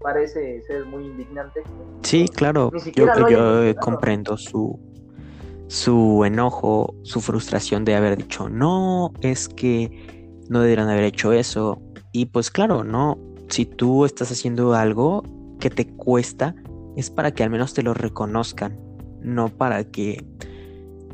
[0.00, 1.62] parece ser muy indignante.
[2.02, 4.80] Sí, claro, yo, yo comprendo su,
[5.68, 11.80] su enojo, su frustración de haber dicho, no, es que no deberían haber hecho eso.
[12.12, 15.22] Y pues claro, no, si tú estás haciendo algo
[15.60, 16.54] que te cuesta,
[16.96, 18.86] es para que al menos te lo reconozcan
[19.26, 20.24] no para que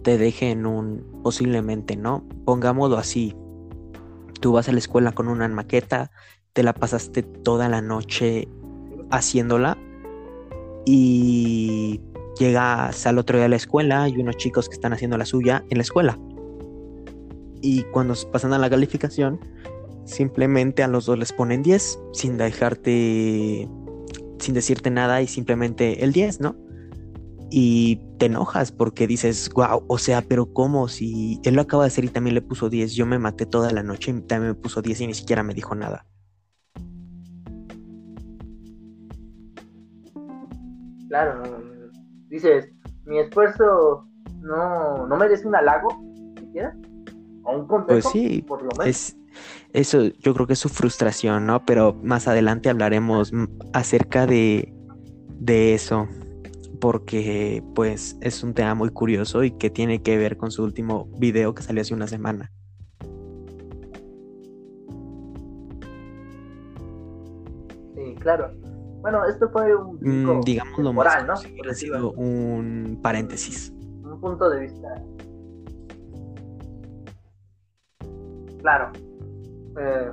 [0.03, 2.25] te dejen un posiblemente, ¿no?
[2.45, 3.35] Pongámoslo así.
[4.41, 6.11] Tú vas a la escuela con una maqueta,
[6.53, 8.49] te la pasaste toda la noche
[9.11, 9.79] haciéndola
[10.85, 12.01] y
[12.43, 15.65] llegas al otro día a la escuela y unos chicos que están haciendo la suya
[15.71, 16.19] en la escuela.
[17.61, 19.39] Y cuando pasan a la calificación,
[20.05, 23.69] simplemente a los dos les ponen 10 sin dejarte,
[24.41, 26.57] sin decirte nada y simplemente el 10, ¿no?
[27.55, 30.89] y te enojas porque dices, wow, o sea, pero ¿cómo?
[30.89, 33.71] Si él lo acaba de hacer y también le puso 10, yo me maté toda
[33.73, 36.07] la noche y también me puso 10 y ni siquiera me dijo nada.
[41.11, 41.72] Claro,
[42.33, 42.71] dices,
[43.05, 44.09] mi esfuerzo
[44.40, 45.88] no, no merece un halago,
[46.38, 46.75] siquiera,
[47.45, 48.87] o un consejo, pues sí, por lo menos.
[48.87, 49.16] Es,
[49.73, 51.64] eso yo creo que es su frustración, ¿no?
[51.64, 53.33] Pero más adelante hablaremos
[53.73, 54.73] acerca de,
[55.38, 56.09] de eso
[56.81, 61.09] porque pues es un tema muy curioso y que tiene que ver con su último
[61.18, 62.51] video que salió hace una semana.
[67.95, 68.62] Sí, claro.
[69.03, 71.33] Bueno, esto fue un mm, digámoslo más, ¿no?
[71.35, 73.73] Ha sido un paréntesis.
[74.05, 75.03] Un punto de vista.
[78.61, 78.93] Claro.
[79.77, 80.12] Eh,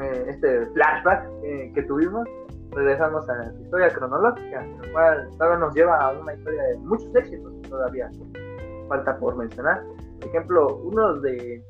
[0.00, 2.28] eh, este flashback eh, que tuvimos
[2.72, 7.14] regresamos a la historia cronológica, lo cual todavía nos lleva a una historia de muchos
[7.14, 8.10] éxitos todavía
[8.88, 9.84] falta por mencionar.
[10.18, 11.62] Por ejemplo, uno de,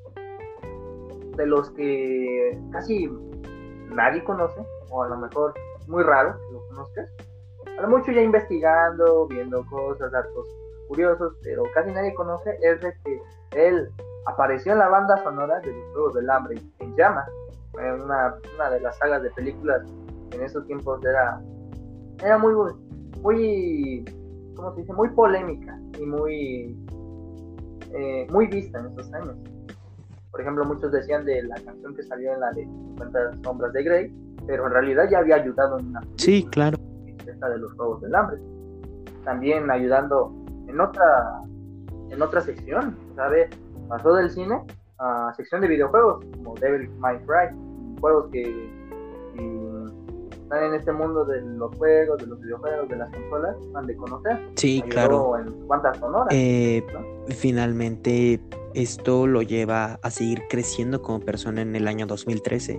[1.37, 3.11] de los que casi
[3.91, 5.53] nadie conoce, o a lo mejor
[5.87, 7.09] muy raro que lo conozcas,
[7.79, 10.49] a lo mucho ya investigando, viendo cosas, datos
[10.89, 13.21] curiosos, pero casi nadie conoce, es de que
[13.53, 13.89] él
[14.27, 17.25] apareció en la banda sonora de los Juegos del Hambre en Llama,
[17.79, 19.83] en una, una de las sagas de películas
[20.33, 21.41] en esos tiempos era,
[22.23, 22.55] era muy,
[23.21, 24.05] muy,
[24.57, 24.93] ¿cómo se dice?
[24.93, 26.77] Muy polémica y muy,
[27.93, 29.37] eh, muy vista en esos años.
[30.31, 33.83] Por ejemplo, muchos decían de la canción que salió en la de 50 sombras de
[33.85, 36.79] Grey, pero en realidad ya había ayudado en una Sí, claro.
[37.25, 38.39] De los Juegos del Hambre.
[39.25, 40.33] También ayudando
[40.67, 41.41] en otra
[42.11, 43.51] en otra sección, ¿sabes?
[43.89, 44.63] Pasó del cine
[44.99, 47.57] a sección de videojuegos, como Devil May Cry,
[48.01, 48.85] juegos que,
[50.45, 53.97] están en este mundo de los juegos, de los videojuegos, de las consolas, han de
[53.97, 54.39] conocer.
[54.57, 55.39] Sí, claro.
[55.39, 56.29] En cuántas sonoras.
[56.33, 56.85] Eh,
[57.29, 58.41] finalmente,
[58.75, 62.79] esto lo lleva a seguir creciendo como persona en el año 2013.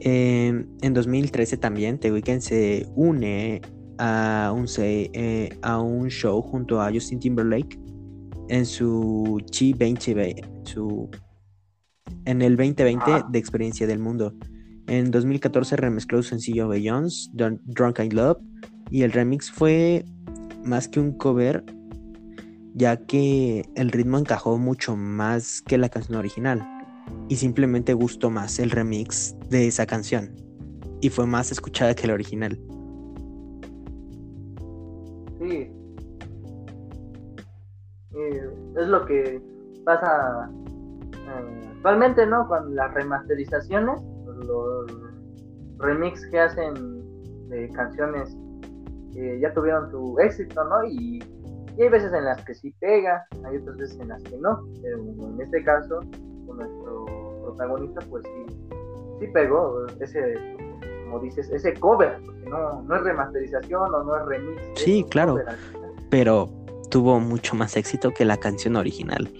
[0.00, 3.60] En 2013 también The Weeknd se une
[3.98, 7.78] a un, eh, a un show junto a Justin Timberlake
[8.48, 11.10] en su G20, su,
[12.24, 14.34] en el 2020 de Experiencia del Mundo.
[14.86, 18.38] En 2014 remezcló su sencillo Beyoncé, Drunk I Love,
[18.90, 20.04] y el remix fue
[20.64, 21.64] más que un cover,
[22.74, 26.66] ya que el ritmo encajó mucho más que la canción original,
[27.28, 30.34] y simplemente gustó más el remix de esa canción,
[31.00, 32.58] y fue más escuchada que el original.
[35.38, 35.70] Sí,
[38.76, 39.40] es lo que
[39.84, 40.50] pasa
[41.14, 42.46] eh, actualmente, ¿no?
[42.48, 44.00] Con las remasterizaciones,
[44.46, 44.86] los
[45.78, 46.74] remix que hacen
[47.48, 48.36] de canciones
[49.12, 50.84] que ya tuvieron su éxito, ¿no?
[50.84, 51.22] Y,
[51.80, 54.98] hay veces en las que sí pega, hay otras veces en las que no, pero
[54.98, 56.00] en este caso,
[57.48, 58.54] protagonista, pues sí,
[59.20, 60.34] sí pegó ese,
[61.04, 64.62] como dices, ese cover, porque no, no es remasterización o no es remix.
[64.74, 65.38] Sí, claro,
[66.10, 66.48] pero
[66.90, 69.30] tuvo mucho más éxito que la canción original.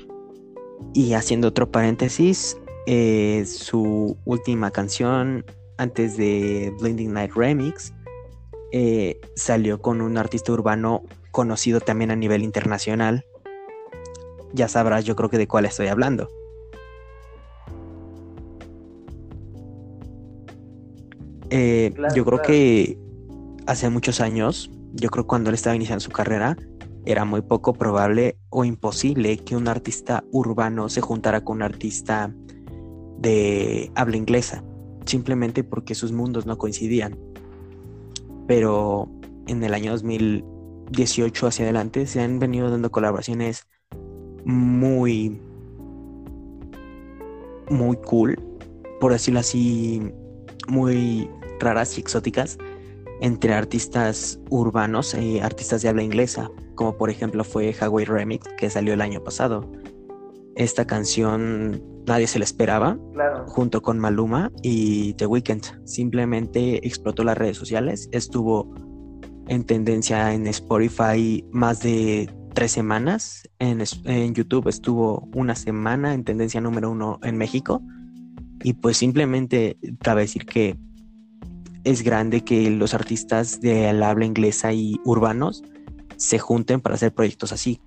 [0.95, 5.45] Y haciendo otro paréntesis, eh, su última canción
[5.77, 7.93] antes de Blinding Night Remix
[8.73, 13.25] eh, salió con un artista urbano conocido también a nivel internacional.
[14.53, 16.29] Ya sabrás, yo creo que de cuál estoy hablando.
[21.51, 22.99] Eh, yo creo que
[23.67, 26.57] hace muchos años, yo creo cuando él estaba iniciando su carrera,
[27.05, 32.35] era muy poco probable o imposible que un artista urbano se juntara con un artista
[33.19, 34.63] de habla inglesa,
[35.07, 37.19] simplemente porque sus mundos no coincidían.
[38.47, 39.09] Pero
[39.47, 43.67] en el año 2018 hacia adelante se han venido dando colaboraciones
[44.45, 45.41] muy,
[47.71, 48.39] muy cool,
[49.01, 50.13] por decirlo así,
[50.69, 51.29] muy
[51.59, 52.59] raras y exóticas
[53.21, 58.71] entre artistas urbanos y artistas de habla inglesa como por ejemplo fue Hawaii Remix, que
[58.71, 59.69] salió el año pasado.
[60.55, 62.97] Esta canción nadie se la esperaba,
[63.49, 65.65] junto con Maluma y The Weeknd.
[65.85, 68.73] Simplemente explotó las redes sociales, estuvo
[69.49, 76.23] en tendencia en Spotify más de tres semanas, en, en YouTube estuvo una semana en
[76.23, 77.83] tendencia número uno en México.
[78.63, 80.79] Y pues simplemente cabe decir que
[81.85, 85.63] es grande que los artistas de la habla inglesa y urbanos
[86.17, 87.81] se junten para hacer proyectos así.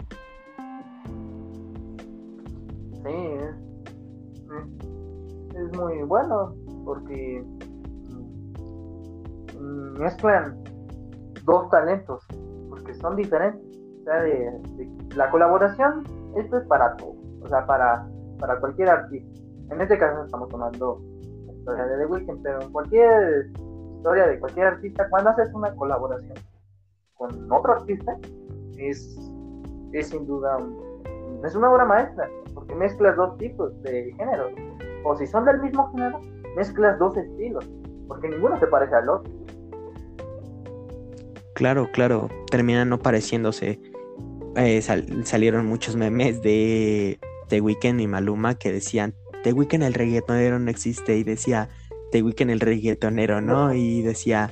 [3.04, 3.16] Sí,
[5.56, 6.54] es, muy bueno
[6.86, 7.44] porque
[9.60, 10.64] mm, mezclan
[11.46, 12.24] dos talentos
[12.70, 13.62] porque son diferentes.
[14.02, 14.52] O sea, de,
[15.16, 16.04] la colaboración,
[16.36, 18.08] esto es para todo, o sea, para,
[18.40, 19.40] para cualquier artista.
[19.70, 21.02] En este caso estamos tomando
[21.46, 23.52] la historia de The Weeknd, pero en cualquier
[24.02, 26.34] historia de cualquier artista, cuando haces una colaboración
[27.14, 28.18] con otro artista,
[28.78, 29.16] es,
[29.94, 30.58] es sin duda
[31.46, 34.50] es una obra maestra, porque mezclas dos tipos de género.
[35.04, 36.20] O si son del mismo género,
[36.56, 37.68] mezclas dos estilos,
[38.08, 39.32] porque ninguno se parece al otro.
[41.54, 43.80] Claro, claro, terminan no pareciéndose.
[44.56, 44.82] Eh,
[45.24, 50.72] salieron muchos memes de The Weeknd y Maluma que decían, The Weeknd el reggaetonero no
[50.72, 51.70] existe, y decía,
[52.12, 53.74] The Weeknd el reggaetonero, ¿no?
[53.74, 54.52] Y decía,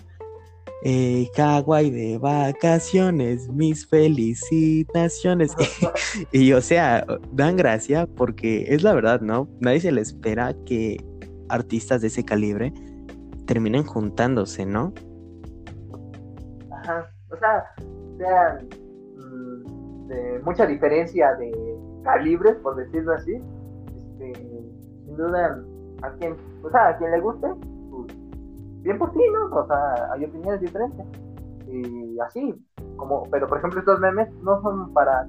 [0.84, 5.56] eh, Hawái de vacaciones, mis felicitaciones.
[6.32, 9.50] y o sea, dan gracia porque es la verdad, ¿no?
[9.60, 11.04] Nadie se le espera que
[11.50, 12.74] artistas de ese calibre
[13.46, 14.94] terminen juntándose, ¿no?
[16.72, 17.66] Ajá, o sea,
[18.18, 18.70] sean
[19.18, 21.52] mm, de mucha diferencia de
[22.04, 23.34] calibres, por decirlo así.
[23.96, 24.34] Este,
[25.06, 25.62] sin duda,
[26.04, 27.48] a quien, o sea, a quien le guste,
[28.82, 29.56] bien por ti, ¿no?
[29.56, 31.06] O sea, hay opiniones diferentes.
[31.68, 32.56] Y así,
[32.98, 35.28] como, pero por ejemplo estos memes no son para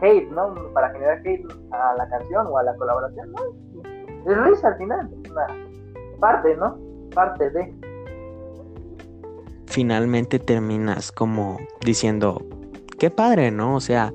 [0.00, 0.54] hate, ¿no?
[0.74, 4.30] Para generar hate a la canción o a la colaboración, ¿no?
[4.30, 5.46] Es risa al final, es una
[6.20, 6.78] parte, ¿no?
[7.14, 7.74] Parte de.
[9.66, 12.42] Finalmente terminas como diciendo,
[12.98, 13.76] qué padre, ¿no?
[13.76, 14.12] O sea,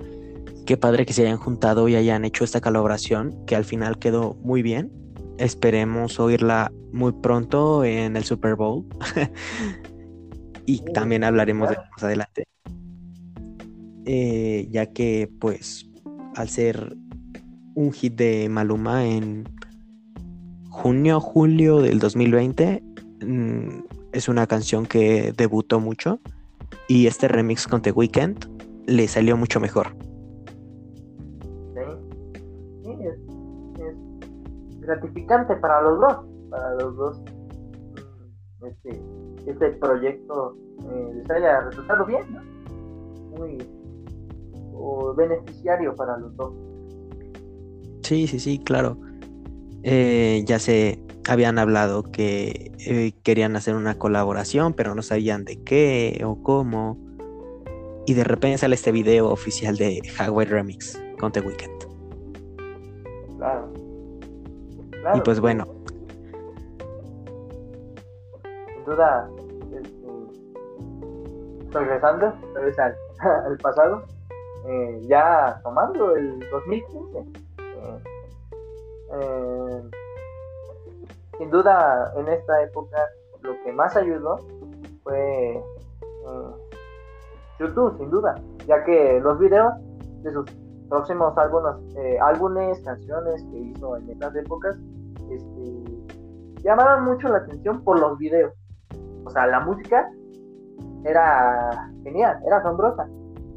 [0.65, 4.35] qué padre que se hayan juntado y hayan hecho esta colaboración, que al final quedó
[4.41, 4.91] muy bien.
[5.37, 8.85] Esperemos oírla muy pronto en el Super Bowl.
[10.65, 12.45] y también hablaremos de más adelante.
[14.05, 15.89] Eh, ya que pues
[16.35, 16.95] al ser
[17.75, 19.43] un hit de Maluma en
[20.69, 22.83] junio, julio del 2020,
[23.25, 23.67] mm,
[24.13, 26.19] es una canción que debutó mucho
[26.87, 28.45] y este remix con The Weeknd
[28.87, 30.06] le salió mucho mejor.
[34.87, 37.21] Gratificante para los dos, para los dos.
[37.21, 39.01] Mm, este,
[39.45, 40.57] este proyecto
[40.89, 42.41] eh, les haya resultado bien, ¿no?
[43.37, 43.57] Muy
[45.15, 46.53] beneficiario para los dos.
[48.03, 48.97] Sí, sí, sí, claro.
[49.83, 55.61] Eh, ya se habían hablado que eh, querían hacer una colaboración, pero no sabían de
[55.63, 56.97] qué o cómo.
[58.05, 61.76] Y de repente sale este video oficial de Highway Remix con The Weeknd.
[65.15, 65.65] Y pues bueno.
[68.73, 69.29] Sin duda,
[69.73, 70.07] este,
[71.71, 72.95] regresando, regresar
[73.45, 74.03] al pasado,
[74.67, 77.19] eh, ya tomando el 2015.
[77.19, 77.25] Eh,
[79.13, 79.81] eh,
[81.37, 82.97] sin duda, en esta época,
[83.41, 84.39] lo que más ayudó
[85.03, 85.61] fue
[87.59, 88.35] YouTube, sin duda,
[88.67, 89.73] ya que los videos
[90.23, 90.45] de sus
[90.89, 94.77] próximos álbumes, canciones que hizo en estas épocas,
[95.29, 98.53] este, llamaron mucho la atención por los videos.
[99.25, 100.09] O sea, la música
[101.03, 103.07] era genial, era asombrosa.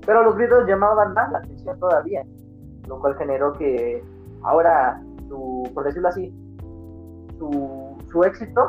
[0.07, 2.25] Pero los videos llamaban más la atención todavía,
[2.89, 4.03] lo cual generó que
[4.43, 6.35] ahora, su, por decirlo así,
[7.39, 8.69] su, su éxito,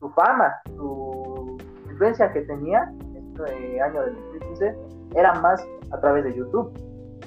[0.00, 1.58] su fama, su
[1.90, 4.76] influencia que tenía este año del 2015
[5.14, 6.72] era más a través de YouTube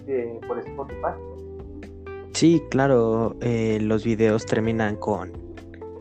[0.06, 1.14] que por Spotify.
[2.36, 5.32] Sí, claro, eh, los videos terminan con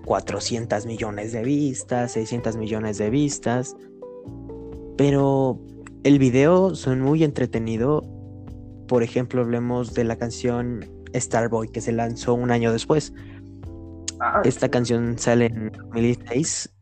[0.05, 3.77] 400 millones de vistas, 600 millones de vistas,
[4.97, 5.61] pero
[6.03, 8.03] el video son muy entretenido.
[8.89, 13.13] Por ejemplo, hablemos de la canción Starboy que se lanzó un año después.
[14.43, 16.75] Esta canción sale en 2016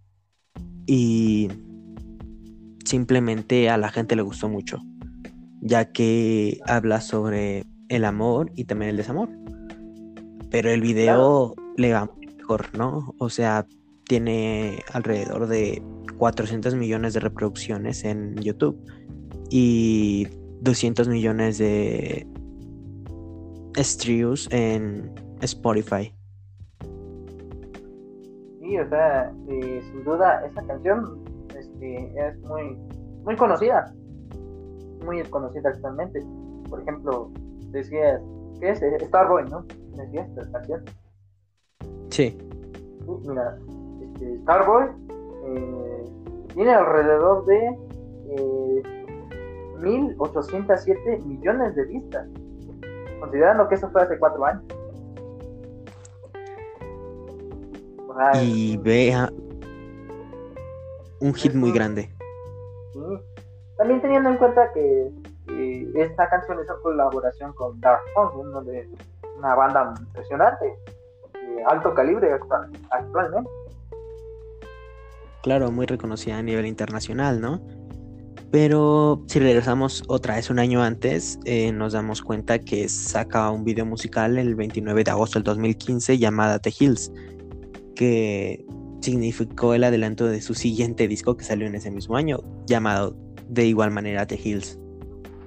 [0.86, 1.50] y
[2.86, 4.78] simplemente a la gente le gustó mucho,
[5.60, 9.41] ya que habla sobre el amor y también el desamor.
[10.52, 13.14] Pero el video le va mejor, ¿no?
[13.18, 13.66] O sea,
[14.04, 15.82] tiene alrededor de
[16.18, 18.78] 400 millones de reproducciones en YouTube
[19.48, 20.28] y
[20.60, 22.26] 200 millones de
[23.78, 26.14] streams en Spotify.
[28.60, 31.24] Sí, o sea, sin duda esa canción
[31.58, 32.76] este, es muy,
[33.24, 33.90] muy conocida,
[35.02, 36.20] muy conocida actualmente.
[36.68, 37.30] Por ejemplo,
[37.70, 38.20] decías,
[38.60, 38.80] ¿qué es?
[39.08, 39.64] Starboy, ¿no?
[39.98, 40.84] Esta canción.
[42.10, 42.38] Sí.
[43.26, 43.58] mira,
[44.02, 44.86] este, Starboy
[45.44, 46.04] eh,
[46.54, 47.66] tiene alrededor de
[48.28, 48.82] eh,
[49.78, 52.28] 1.807 millones de vistas,
[53.20, 54.62] considerando que eso fue hace cuatro años.
[58.42, 59.32] y vea
[61.20, 62.10] un hit muy grande.
[63.76, 65.10] También teniendo en cuenta que
[65.94, 68.88] esta canción es una colaboración con Dark Punk, de
[69.38, 70.74] una banda impresionante,
[71.32, 73.48] de alto calibre actualmente.
[75.42, 77.60] Claro, muy reconocida a nivel internacional, ¿no?
[78.52, 83.64] Pero si regresamos otra vez un año antes, eh, nos damos cuenta que saca un
[83.64, 87.10] video musical el 29 de agosto del 2015 llamada The Hills,
[87.96, 88.64] que
[89.00, 93.16] significó el adelanto de su siguiente disco que salió en ese mismo año, llamado
[93.48, 94.78] de igual manera The Hills.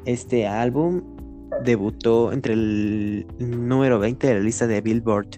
[0.05, 1.14] Este álbum
[1.63, 5.37] debutó entre el número 20 de la lista de Billboard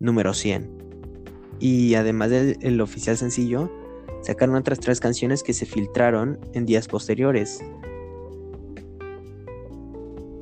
[0.00, 0.70] número 100.
[1.60, 3.70] Y además del oficial sencillo,
[4.22, 7.58] sacaron otras tres canciones que se filtraron en días posteriores.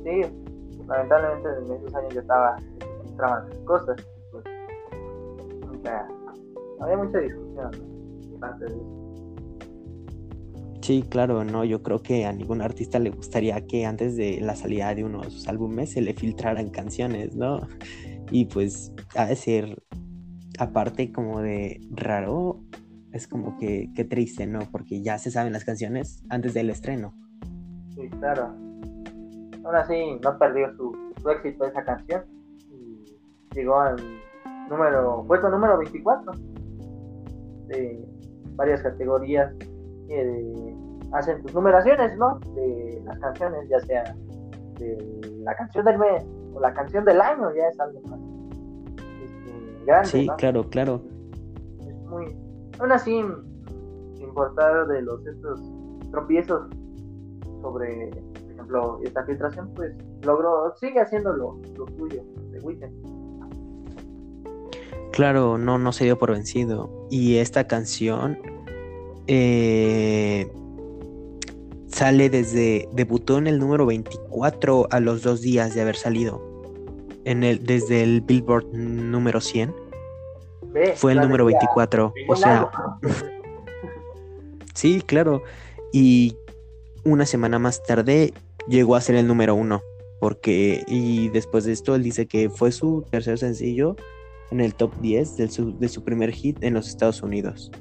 [0.03, 0.21] Sí,
[0.87, 2.57] lamentablemente en esos años yo estaba
[3.03, 3.95] filtraban cosas.
[4.31, 4.45] Pues,
[6.79, 7.71] había mucha discusión
[10.83, 14.53] Sí, claro, no, yo creo que a ningún artista le gustaría que antes de la
[14.53, 17.61] salida de unos álbumes se le filtraran canciones, ¿no?
[18.31, 19.81] Y pues ha de ser
[20.59, 22.59] aparte como de raro
[23.13, 24.59] es como que, triste, ¿no?
[24.73, 27.13] Porque ya se saben las canciones antes del estreno.
[27.95, 28.53] Sí, claro.
[29.63, 30.93] Ahora sí, no perdió su,
[31.29, 32.25] éxito esa canción
[32.69, 33.05] y
[33.55, 33.95] llegó al
[34.69, 36.33] número, puesto número 24
[37.67, 38.05] de
[38.57, 39.53] varias categorías
[40.13, 40.75] que
[41.11, 42.39] hacen sus numeraciones, ¿no?
[42.55, 44.15] De las canciones, ya sea
[44.79, 48.19] de la canción del mes o la canción del año, ya es algo más
[49.23, 50.09] este, grande.
[50.09, 51.01] Sí, claro, claro.
[51.87, 52.35] Es muy,
[52.79, 53.23] Aún así,
[54.15, 55.61] sin importar de los estos
[56.11, 56.67] tropiezos
[57.61, 58.09] sobre
[58.51, 59.93] ejemplo, esta filtración, pues
[60.23, 62.93] logró, sigue haciendo lo, lo suyo de Weekend.
[65.11, 66.89] Claro, no, no se dio por vencido.
[67.09, 68.37] Y esta canción
[69.27, 70.51] eh,
[71.87, 76.41] sale desde, debutó en el número 24 a los dos días de haber salido.
[77.25, 79.73] En el, desde el Billboard número 100.
[80.95, 82.13] Fue el número 24.
[82.27, 82.69] O sea,
[84.73, 85.43] sí, claro.
[85.93, 86.35] Y
[87.05, 88.33] una semana más tarde
[88.67, 89.81] llegó a ser el número uno.
[90.19, 93.95] Porque, y después de esto, él dice que fue su tercer sencillo
[94.51, 97.71] en el top 10 de su, de su primer hit en los Estados Unidos.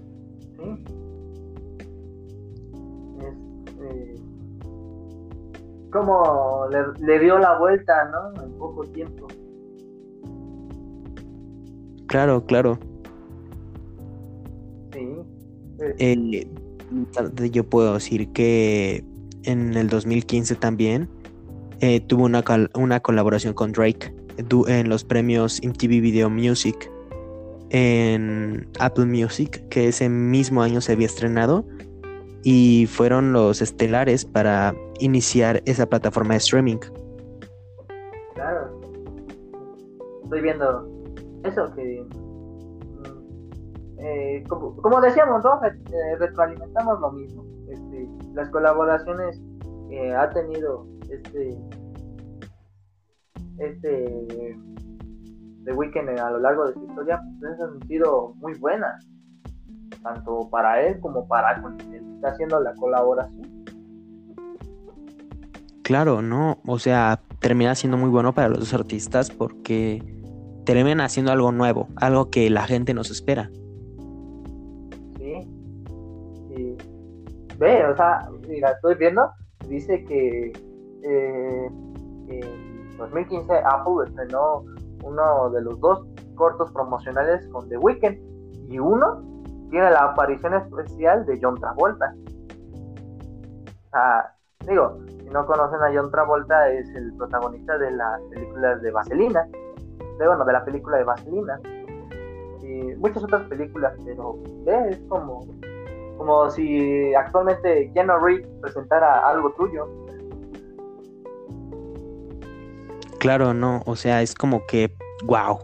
[5.92, 6.66] Como
[6.98, 8.42] le, dio la vuelta, ¿no?
[8.42, 9.28] En poco tiempo.
[12.06, 12.78] Claro, claro.
[14.92, 15.08] Sí.
[15.98, 16.48] Eh,
[17.50, 19.04] yo puedo decir que
[19.44, 21.08] en el 2015 también
[21.80, 24.14] eh, tuvo una, una colaboración con Drake
[24.68, 26.90] en los premios MTV Video Music
[27.70, 31.66] en Apple Music, que ese mismo año se había estrenado
[32.44, 36.78] y fueron los estelares para iniciar esa plataforma de streaming.
[38.34, 38.80] Claro.
[40.24, 40.88] Estoy viendo
[41.44, 45.60] eso que mm, eh, como, decíamos, ¿no?
[45.64, 47.44] Eh, retroalimentamos lo mismo.
[47.68, 49.40] Este, las colaboraciones
[49.88, 51.58] que ha tenido este
[53.58, 54.56] este
[55.64, 59.06] The Weeknd a lo largo de su historia pues, han sido muy buenas
[60.02, 63.51] tanto para él como para quien está haciendo la colaboración.
[65.82, 70.02] Claro, no, o sea, termina siendo muy bueno para los artistas porque
[70.64, 73.50] terminan haciendo algo nuevo, algo que la gente nos espera.
[75.18, 76.76] Sí.
[77.58, 79.30] Ve, o sea, mira, estoy viendo,
[79.68, 80.52] dice que
[81.02, 81.70] eh,
[82.28, 84.64] en 2015 Apple estrenó
[85.02, 86.06] uno de los dos
[86.36, 88.18] cortos promocionales con The Weeknd
[88.70, 89.20] y uno
[89.70, 92.14] tiene la aparición especial de John Travolta.
[93.86, 94.34] O sea,
[94.68, 99.48] digo, si no conocen a John Travolta, es el protagonista de las películas de Vaselina,
[100.18, 101.60] de, bueno, de la película de Vaselina,
[102.62, 105.44] y muchas otras películas, pero es como,
[106.16, 109.88] como si actualmente Keanu Reeves presentara algo tuyo.
[113.18, 114.92] Claro, no, o sea, es como que,
[115.24, 115.58] wow,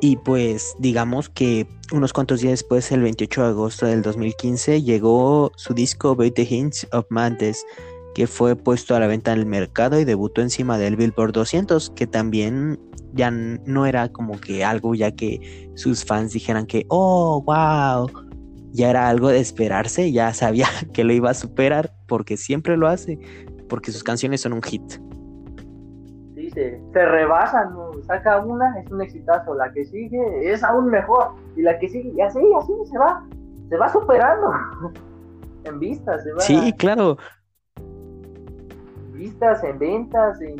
[0.00, 5.50] y pues digamos que unos cuantos días después, el 28 de agosto del 2015, llegó
[5.56, 7.64] su disco The Hints of Madness,
[8.14, 11.90] que fue puesto a la venta en el mercado y debutó encima del Billboard 200,
[11.90, 12.78] que también
[13.14, 18.10] ya no era como que algo ya que sus fans dijeran que, oh, wow,
[18.72, 22.86] ya era algo de esperarse, ya sabía que lo iba a superar, porque siempre lo
[22.86, 23.18] hace,
[23.68, 25.00] porque sus canciones son un hit
[26.50, 27.74] se, rebasan,
[28.06, 32.10] saca una, es un exitazo, la que sigue es aún mejor, y la que sigue,
[32.10, 33.24] y así, así se va,
[33.68, 34.52] se va superando
[35.64, 36.40] en vistas, se va.
[36.40, 37.16] Sí, claro.
[37.76, 40.56] En vistas, en ventas, en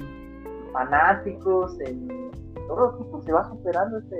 [0.72, 2.30] fanáticos, en
[2.66, 4.18] todo tipo se va superando este,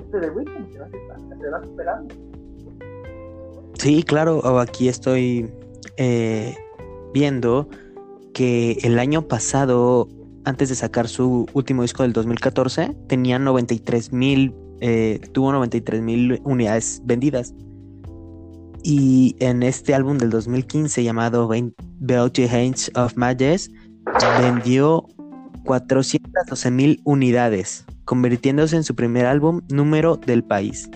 [0.00, 2.14] este de Weekend, se va, se va superando.
[3.74, 5.50] Sí, claro, aquí estoy
[5.96, 6.54] eh,
[7.14, 7.68] viendo
[8.34, 10.06] que el año pasado
[10.44, 16.40] antes de sacar su último disco del 2014, tenía 93 mil, eh, tuvo 93 mil
[16.44, 17.54] unidades vendidas.
[18.82, 21.50] Y en este álbum del 2015 llamado
[21.98, 23.74] Beauty Hands of Majesty,
[24.40, 25.06] vendió
[25.66, 30.90] 412 mil unidades, convirtiéndose en su primer álbum número del país.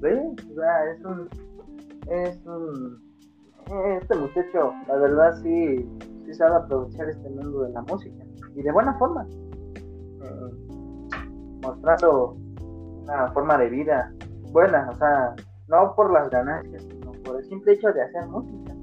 [0.00, 0.18] ¿Ves?
[0.38, 1.28] es un,
[2.10, 3.08] es un...
[4.00, 5.86] Este muchacho, la verdad sí,
[6.24, 8.27] sí sabe aprovechar este mundo de la música
[8.58, 9.24] y de buena forma,
[10.20, 10.50] eh,
[11.62, 12.36] mostrando
[13.04, 14.12] una forma de vida
[14.50, 15.34] buena, o sea,
[15.68, 18.74] no por las ganancias, sino por el simple hecho de hacer música.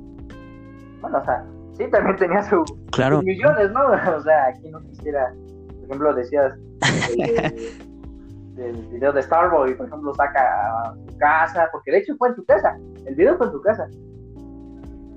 [1.01, 2.63] Bueno, o sea, sí, también tenía su,
[2.93, 3.17] claro.
[3.17, 3.81] sus millones, ¿no?
[4.17, 5.33] O sea, aquí no quisiera,
[5.67, 6.53] por ejemplo, decías
[8.55, 10.39] del video de Starboy, por ejemplo, saca
[10.85, 13.61] a su casa, porque de hecho fue en tu casa, el video fue en tu
[13.61, 13.89] casa.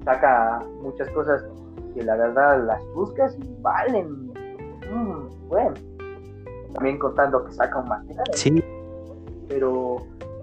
[0.05, 1.45] Saca muchas cosas
[1.95, 4.28] que la verdad las buscas y valen
[4.91, 5.75] Mm, bueno,
[6.75, 8.27] también contando que saca un material.
[8.35, 8.63] Sí.
[9.49, 9.97] Pero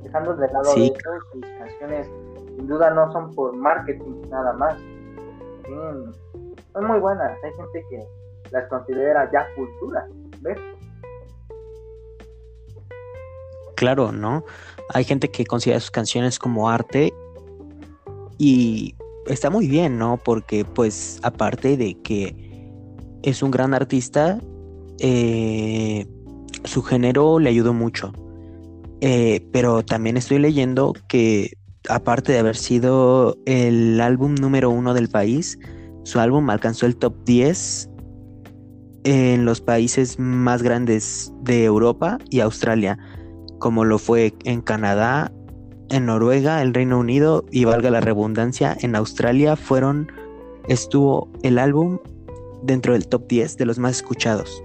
[0.04, 0.96] dejando de lado de eso,
[1.32, 2.08] sus canciones
[2.56, 4.78] sin duda no son por marketing nada más.
[6.74, 7.32] son muy buenas.
[7.44, 8.08] Hay gente que
[8.52, 10.08] las considera ya cultura.
[10.42, 10.58] ¿Ves?
[13.76, 14.46] Claro, ¿no?
[14.94, 17.14] Hay gente que considera sus canciones como arte
[18.38, 18.96] y
[19.28, 20.18] está muy bien, ¿no?
[20.18, 22.55] Porque pues aparte de que
[23.26, 24.40] es un gran artista,
[25.00, 26.06] eh,
[26.64, 28.14] su género le ayudó mucho.
[29.02, 31.58] Eh, pero también estoy leyendo que
[31.90, 35.60] aparte de haber sido el álbum número uno del país,
[36.04, 37.90] su álbum alcanzó el top 10
[39.04, 42.98] en los países más grandes de Europa y Australia,
[43.60, 45.32] como lo fue en Canadá,
[45.90, 50.12] en Noruega, el Reino Unido y valga la redundancia, en Australia fueron
[50.68, 52.00] estuvo el álbum
[52.66, 54.64] dentro del top 10 de los más escuchados.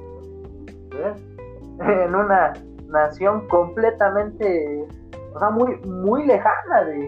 [1.80, 2.53] En una
[2.88, 4.86] nación completamente,
[5.34, 6.98] o sea, muy, muy lejana de,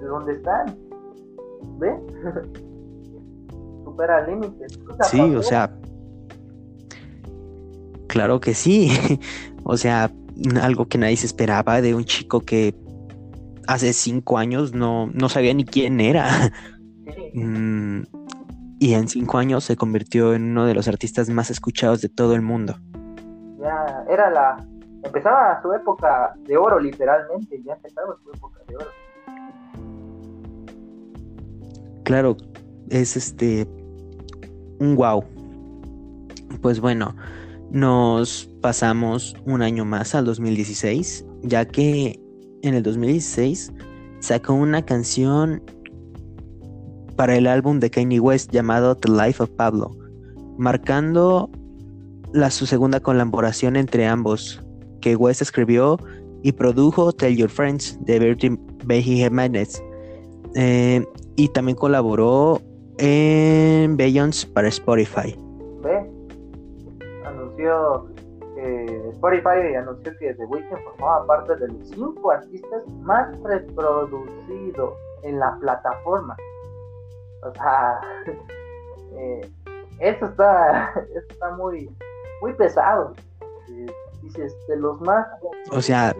[0.00, 0.76] de donde están.
[1.78, 1.96] ¿Ve?
[3.84, 4.78] Supera límites.
[5.10, 5.74] Sí, o sea,
[8.06, 8.90] claro que sí.
[9.64, 10.10] o sea,
[10.62, 12.74] algo que nadie se esperaba de un chico que
[13.66, 16.28] hace cinco años no, no sabía ni quién era.
[17.34, 18.02] Mm,
[18.80, 22.34] y en cinco años se convirtió en uno de los artistas más escuchados de todo
[22.34, 22.76] el mundo.
[23.60, 24.66] Ya era la.
[25.04, 27.62] Empezaba su época de oro, literalmente.
[27.62, 28.86] Ya empezaba su época de oro.
[32.04, 32.36] Claro,
[32.88, 33.68] es este.
[34.78, 35.22] Un wow.
[36.62, 37.14] Pues bueno,
[37.70, 42.18] nos pasamos un año más al 2016, ya que
[42.62, 43.74] en el 2016
[44.20, 45.62] sacó una canción
[47.20, 49.90] para el álbum de Kanye West llamado The Life of Pablo,
[50.56, 51.50] marcando
[52.32, 54.64] la, su segunda colaboración entre ambos,
[55.02, 55.98] que West escribió
[56.42, 59.84] y produjo Tell Your Friends de Beji Jiménez.
[60.54, 61.04] Eh,
[61.36, 62.62] y también colaboró
[62.96, 65.36] en Beyoncé para Spotify.
[65.82, 66.10] ¿Ve?
[67.26, 68.06] Anunció
[69.10, 75.58] Spotify anunció que The Weeknd formaba parte de los cinco artistas más reproducidos en la
[75.60, 76.34] plataforma.
[77.42, 78.00] O sea,
[79.16, 79.50] eh,
[80.00, 80.92] esto está,
[81.30, 81.90] está muy,
[82.40, 83.14] muy pesado.
[83.70, 83.86] Eh,
[84.22, 85.26] dices, de los más
[85.70, 86.14] O sea,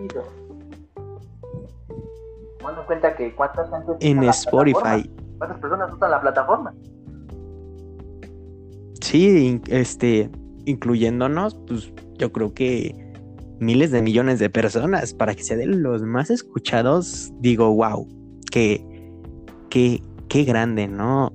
[2.63, 3.69] Bueno, cuenta que cuántas
[4.01, 5.11] en Spotify.
[5.39, 6.75] ¿Cuántas personas usan la plataforma?
[9.01, 10.31] Sí, este,
[10.67, 12.95] incluyéndonos, pues yo creo que
[13.59, 18.07] miles de millones de personas para que sea de los más escuchados, digo, wow,
[18.51, 18.85] qué,
[19.69, 21.33] qué, qué grande, ¿no?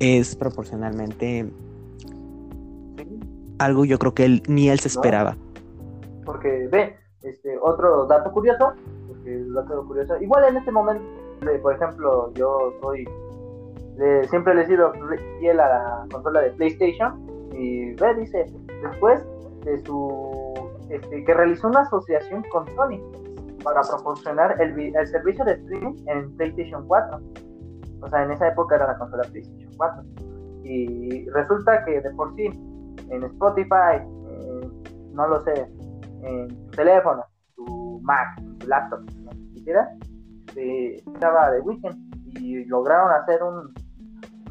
[0.00, 1.46] Es proporcionalmente
[3.58, 5.36] algo yo creo que él, ni él se esperaba.
[6.24, 8.72] Porque ve, este, otro dato curioso,
[9.06, 11.02] porque dato curioso, igual en este momento,
[11.62, 13.08] por ejemplo, yo soy,
[14.28, 14.92] siempre le he sido
[15.38, 18.46] fiel a la consola de PlayStation, y ve, dice,
[18.82, 19.20] después
[19.64, 20.54] de su
[20.90, 23.00] este, que realizó una asociación con Sony
[23.62, 27.20] para proporcionar el, el, servicio de streaming en PlayStation 4.
[28.00, 30.02] O sea, en esa época era la consola PlayStation 4.
[30.64, 32.46] Y resulta que de por sí,
[33.10, 34.02] en Spotify,
[35.12, 35.68] no lo sé,
[36.22, 37.24] en tu teléfono,
[37.56, 39.88] tu Mac, tu laptop, no quisiera,
[40.54, 41.96] estaba de weekend
[42.38, 43.72] y lograron hacer un,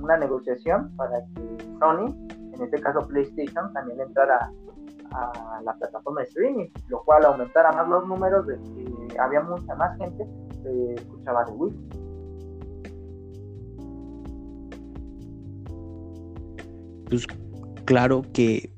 [0.01, 2.13] una negociación para que Sony,
[2.53, 4.51] en este caso PlayStation, también entrara
[5.11, 9.73] a la plataforma de streaming, lo cual aumentara más los números de que había mucha
[9.75, 10.27] más gente
[10.63, 12.06] que escuchaba de Wii.
[17.09, 17.25] Pues
[17.85, 18.73] claro que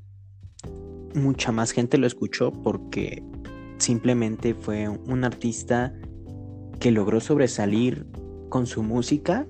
[1.14, 3.22] mucha más gente lo escuchó porque
[3.78, 5.92] simplemente fue un artista
[6.78, 8.06] que logró sobresalir
[8.48, 9.46] con su música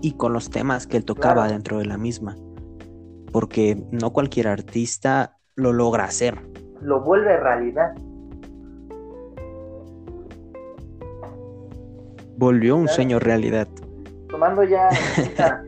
[0.00, 2.36] y con los temas que él tocaba dentro de la misma.
[3.32, 6.38] Porque no cualquier artista lo logra hacer.
[6.80, 7.94] Lo vuelve realidad.
[12.36, 13.68] Volvió un sueño realidad.
[14.28, 14.88] Tomando ya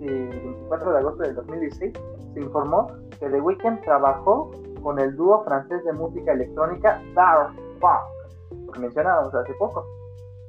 [0.00, 1.92] el 24 de agosto del 2016,
[2.34, 2.86] se informó
[3.18, 4.50] que The Weeknd trabajó
[4.82, 9.86] con el dúo francés de música electrónica Dark Punk, lo mencionábamos hace poco.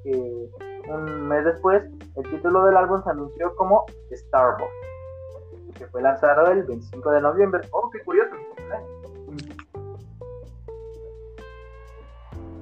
[0.05, 1.84] un mes después,
[2.15, 4.67] el título del álbum se anunció como Starboy
[5.78, 7.61] que fue lanzado el 25 de noviembre.
[7.71, 8.36] Oh, qué curioso.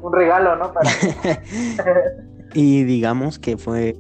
[0.02, 0.72] Un regalo, ¿no?
[0.72, 0.90] Para...
[2.54, 3.98] y digamos que fue...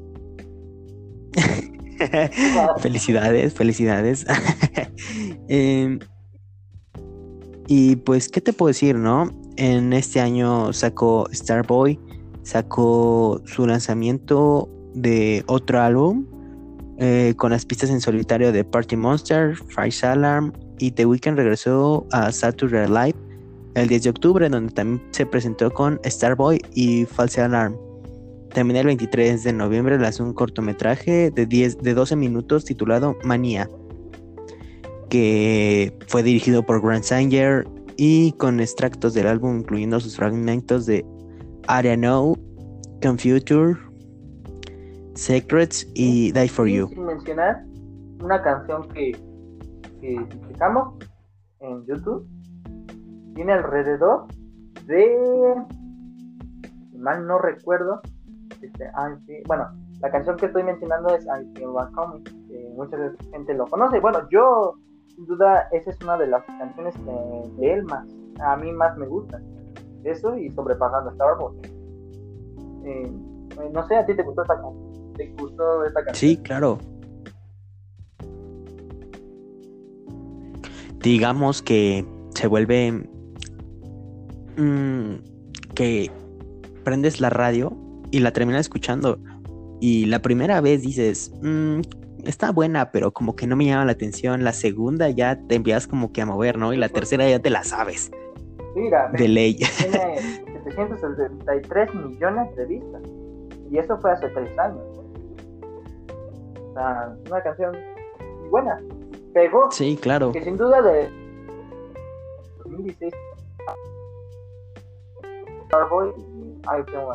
[2.79, 4.25] felicidades, felicidades.
[5.47, 5.99] Em,
[7.67, 9.29] y pues, ¿qué te puedo decir, no?
[9.57, 11.99] En este año sacó Starboy,
[12.43, 16.25] sacó su lanzamiento de otro álbum
[16.97, 22.05] eh, con las pistas en solitario de Party Monster, Fire Alarm y The Weeknd regresó
[22.11, 23.15] a Saturday Live
[23.75, 27.75] el 10 de octubre, donde también se presentó con Starboy y False Alarm.
[28.53, 33.69] También el 23 de noviembre lanzó un cortometraje de, 10, de 12 minutos titulado Manía,
[35.09, 41.05] que fue dirigido por Grant Sanger y con extractos del álbum incluyendo sus fragmentos de
[41.67, 42.37] Don't Know,
[43.01, 43.77] Computer,
[45.15, 46.89] Secrets y Die For You.
[46.89, 47.63] Sin mencionar
[48.21, 49.11] una canción que,
[50.01, 50.15] que
[51.59, 52.27] en YouTube
[53.33, 54.27] tiene alrededor
[54.87, 55.55] de
[56.97, 58.01] mal no recuerdo
[59.45, 59.67] bueno
[60.01, 62.97] la canción que estoy mencionando es I Feel Like Coming que mucha
[63.31, 63.99] gente lo conoce.
[63.99, 64.75] Bueno yo
[65.07, 66.95] sin duda esa es una de las canciones
[67.57, 68.07] de él más
[68.39, 69.39] a mí más me gusta
[70.03, 71.57] eso y sobrepasando Star Wars.
[72.83, 73.11] Eh,
[73.71, 76.77] no sé a ti te gustó esta canción te gustó esta canción sí claro.
[81.03, 82.05] Digamos que
[82.35, 82.91] se vuelve
[84.55, 85.15] mm,
[85.73, 86.11] que
[86.83, 87.71] prendes la radio
[88.11, 89.19] y la terminas escuchando
[89.79, 91.81] y la primera vez dices mm,
[92.25, 95.87] está buena pero como que no me llama la atención la segunda ya te envías
[95.87, 98.11] como que a mover no y la tercera ya te la sabes
[98.75, 100.19] mira de ley tiene
[100.63, 103.01] 773 millones de vistas
[103.71, 104.83] y eso fue hace tres años
[106.59, 107.75] o sea una canción
[108.49, 108.79] buena
[109.33, 109.71] pegó.
[109.71, 110.31] Sí, claro.
[110.31, 111.09] Que sin duda de
[112.65, 113.13] 2016
[115.65, 117.05] Starboy y I Feel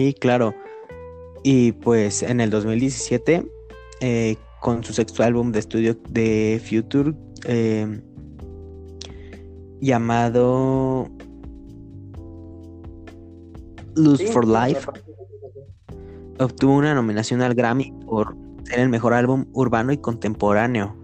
[0.00, 0.54] Sí, claro.
[1.42, 3.46] Y pues en el 2017,
[4.00, 7.12] eh, con su sexto álbum de estudio de Future,
[7.44, 8.00] eh,
[9.82, 11.06] llamado
[13.94, 14.88] Lose for Life,
[16.38, 18.34] obtuvo una nominación al Grammy por
[18.64, 20.96] ser el mejor álbum urbano y contemporáneo.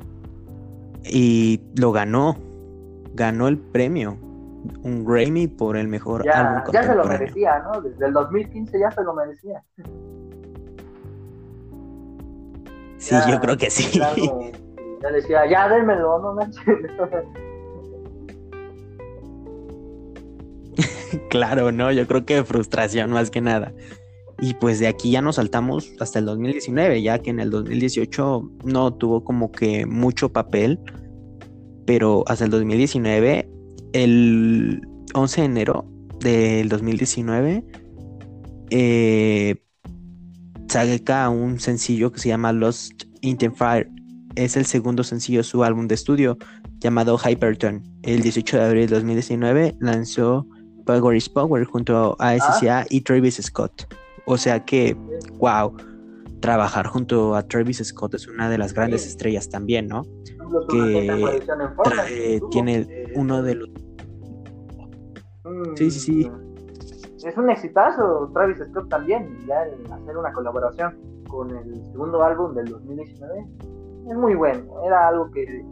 [1.05, 2.39] Y lo ganó.
[3.13, 4.17] Ganó el premio.
[4.83, 6.73] Un Grammy por el mejor álbum contemporáneo.
[6.73, 7.81] Ya se lo merecía, ¿no?
[7.81, 9.63] Desde el 2015 ya se lo merecía.
[12.99, 13.99] Sí, yo creo que sí.
[13.99, 16.37] ya decía, ya démelo, no
[21.31, 23.73] claro, no, yo creo que frustración más que nada.
[24.41, 28.51] Y pues de aquí ya nos saltamos hasta el 2019, ya que en el 2018
[28.65, 30.79] no tuvo como que mucho papel,
[31.87, 33.49] pero hasta el 2019,
[34.03, 35.87] el 11 de enero
[36.21, 37.65] del 2019,
[38.71, 39.57] eh,
[40.69, 43.89] saca un sencillo que se llama Lost in Fire.
[44.35, 46.37] Es el segundo sencillo de su álbum de estudio
[46.79, 47.83] llamado Hyperton.
[48.03, 50.47] El 18 de abril de 2019 lanzó
[50.85, 53.87] Power is Power junto a SCA y Travis Scott.
[54.27, 54.95] O sea que,
[55.39, 55.75] wow,
[56.41, 60.03] trabajar junto a Travis Scott es una de las grandes estrellas también, ¿no?
[60.69, 61.33] Que
[62.51, 63.71] tiene uno de los...
[65.77, 66.31] Sí, sí, sí.
[67.25, 69.63] Es un exitazo Travis Scott también, ya
[69.95, 70.95] hacer una colaboración
[71.29, 73.47] con el segundo álbum del 2019
[74.09, 75.65] es muy bueno, era algo que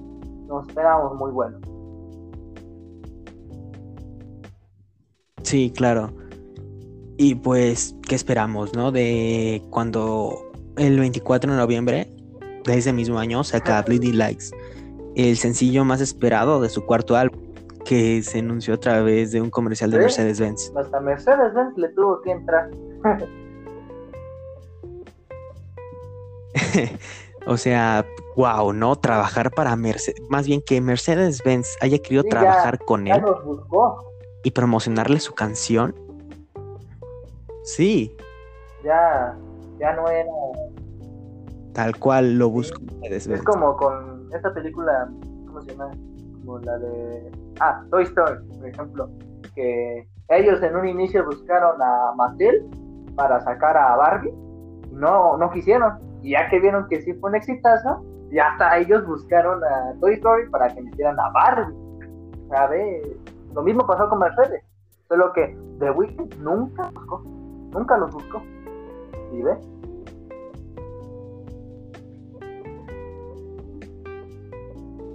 [0.49, 1.59] nos esperábamos muy bueno.
[5.43, 6.11] Sí, claro.
[7.17, 8.91] Y pues, ¿qué esperamos, no?
[8.91, 12.11] De cuando el 24 de noviembre
[12.65, 14.47] de ese mismo año saca Bleeding Likes,
[15.15, 17.44] el sencillo más esperado de su cuarto álbum,
[17.85, 20.73] que se anunció a través de un comercial de Mercedes-Benz.
[20.77, 22.71] Hasta Mercedes-Benz le tuvo que entrar.
[27.47, 28.07] o sea,
[28.37, 28.97] wow, ¿no?
[28.97, 33.23] Trabajar para Mercedes, más bien que Mercedes-Benz haya querido trabajar con él
[34.43, 35.95] y promocionarle su canción
[37.65, 38.15] Sí.
[38.85, 39.35] Ya,
[39.79, 40.31] ya no era.
[41.73, 42.81] Tal cual lo busco.
[43.03, 45.11] Es como con esta película,
[45.47, 45.91] ¿cómo se llama?
[46.45, 47.33] Como la de.
[47.61, 49.09] Ah, Toy Story, por ejemplo.
[49.55, 52.65] Que ellos en un inicio buscaron a Mattel
[53.17, 54.33] para sacar a Barbie.
[54.93, 55.99] No, no quisieron.
[56.23, 60.15] Y ya que vieron que sí fue un exitazo, ya hasta ellos buscaron a Toy
[60.15, 61.75] Story para que metieran a Barbie.
[62.49, 63.07] ¿Sabes?
[63.55, 64.63] Lo mismo pasó con Mercedes.
[65.09, 67.23] Solo que The Weeknd nunca buscó
[67.75, 68.41] Nunca los buscó.
[69.33, 69.57] ¿Y ve?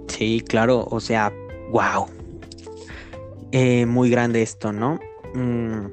[0.08, 1.32] Sí, claro, o sea,
[1.72, 2.06] wow.
[3.52, 5.00] Eh, muy grande esto, ¿no?
[5.34, 5.86] Mm,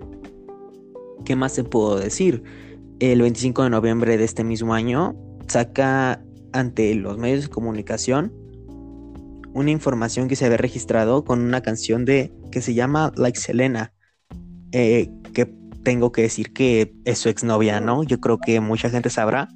[1.26, 2.44] ¿Qué más se puedo decir?
[3.00, 5.16] El 25 de noviembre de este mismo año
[5.48, 6.22] saca
[6.54, 8.34] ante los medios de comunicación
[9.54, 13.92] una información que se había registrado con una canción de que se llama Like Selena,
[14.72, 15.52] eh, que
[15.84, 18.04] tengo que decir que es su exnovia, ¿no?
[18.04, 19.48] Yo creo que mucha gente sabrá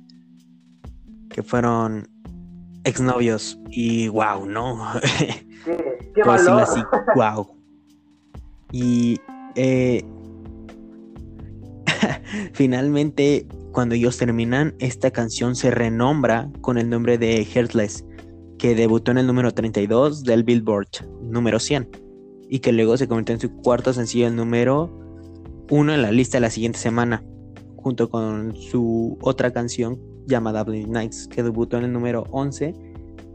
[1.30, 2.08] que fueron
[2.84, 4.91] exnovios y wow, ¿no?
[5.66, 6.62] Qué, qué valor.
[6.62, 6.82] así,
[7.16, 7.61] wow.
[8.72, 9.19] Y
[9.55, 10.03] eh,
[12.53, 18.05] finalmente, cuando ellos terminan, esta canción se renombra con el nombre de Heartless,
[18.57, 20.88] que debutó en el número 32 del Billboard
[21.22, 21.89] número 100
[22.49, 24.91] y que luego se convirtió en su cuarto sencillo, el número
[25.69, 27.24] uno en la lista de la siguiente semana,
[27.78, 29.97] junto con su otra canción
[30.28, 32.76] llamada Blind Nights, que debutó en el número 11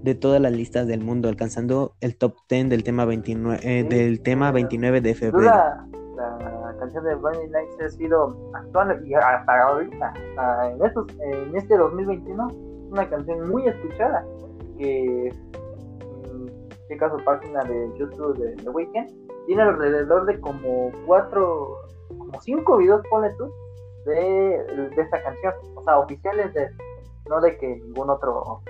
[0.02, 4.20] de todas las listas del mundo, alcanzando el top 10 del tema 29, eh, del
[4.22, 5.50] tema 29 de febrero.
[5.50, 5.86] La,
[6.78, 10.12] canción de Blind Nights ha sido actual y hasta ahorita,
[10.68, 12.48] en, estos, en este 2021,
[12.90, 14.24] una canción muy escuchada
[14.78, 15.32] que
[16.86, 19.08] este caso página de YouTube de The Weeknd,
[19.46, 21.78] tiene alrededor de como cuatro,
[22.16, 23.50] como cinco videos, pone tú,
[24.04, 26.68] de, de esta canción, o sea, oficiales de,
[27.28, 28.60] no de que ningún otro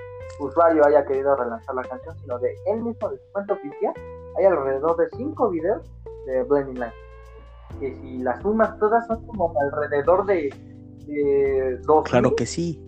[0.40, 3.94] usuario haya querido relanzar la canción, sino de él mismo, de su cuenta oficial,
[4.38, 5.82] hay alrededor de cinco videos
[6.26, 6.94] de Blending Light.
[7.80, 10.54] Que si las sumas todas son como alrededor de,
[11.06, 12.80] de dos Claro que sí.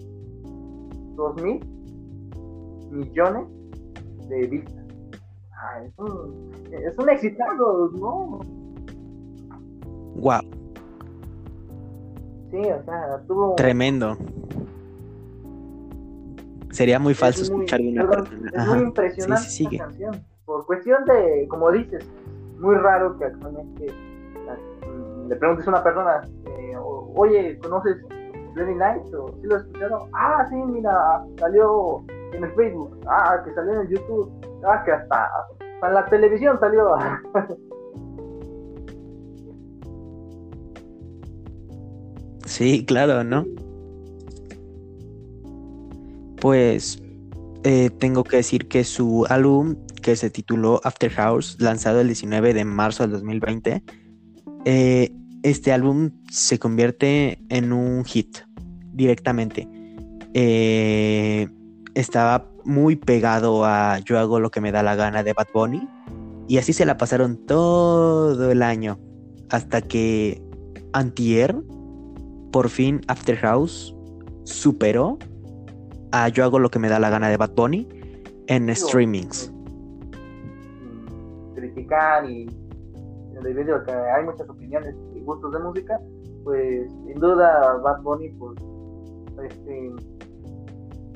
[1.14, 1.60] Dos mil
[2.90, 3.46] millones
[4.28, 4.78] de vistas
[5.84, 8.40] es un, es un excitado, ¿no?
[10.16, 10.40] Wow.
[12.50, 13.54] Sí, o sea, tuvo.
[13.56, 14.16] Tremendo.
[16.70, 18.06] Sería muy falso escuchar una.
[18.52, 20.22] Es muy impresionante sí, sí, canción.
[20.44, 22.06] Por cuestión de, como dices,
[22.58, 23.92] muy raro que actualmente
[25.28, 26.74] le preguntes a una persona, eh,
[27.14, 27.98] oye, ¿conoces
[28.54, 29.14] Lenny Night?
[29.14, 30.08] ¿O sí lo has escuchado?
[30.14, 32.02] Ah, sí, mira, salió
[32.32, 34.32] en el Facebook, ah, que salió en el YouTube,
[34.66, 36.96] ah, que hasta, en la televisión salió.
[42.44, 43.44] Sí, claro, ¿no?
[46.40, 47.02] Pues
[47.64, 52.54] eh, tengo que decir que su álbum, que se tituló After House, lanzado el 19
[52.54, 53.82] de marzo del 2020,
[54.64, 55.12] eh,
[55.42, 58.38] este álbum se convierte en un hit
[58.92, 59.68] directamente.
[60.34, 61.48] Eh,
[61.94, 65.88] estaba muy pegado a Yo hago lo que me da la gana de Bad Bunny.
[66.48, 68.98] Y así se la pasaron todo el año.
[69.50, 70.42] Hasta que
[70.92, 71.56] Antier,
[72.52, 73.94] por fin After House,
[74.44, 75.18] superó
[76.12, 77.88] a Yo hago lo que me da la gana de Bad Bunny
[78.46, 79.52] en streamings.
[81.54, 82.46] Criticar y
[83.42, 86.00] debido que hay muchas opiniones y gustos de música,
[86.44, 88.58] pues sin duda Bad Bunny pues
[89.44, 89.92] este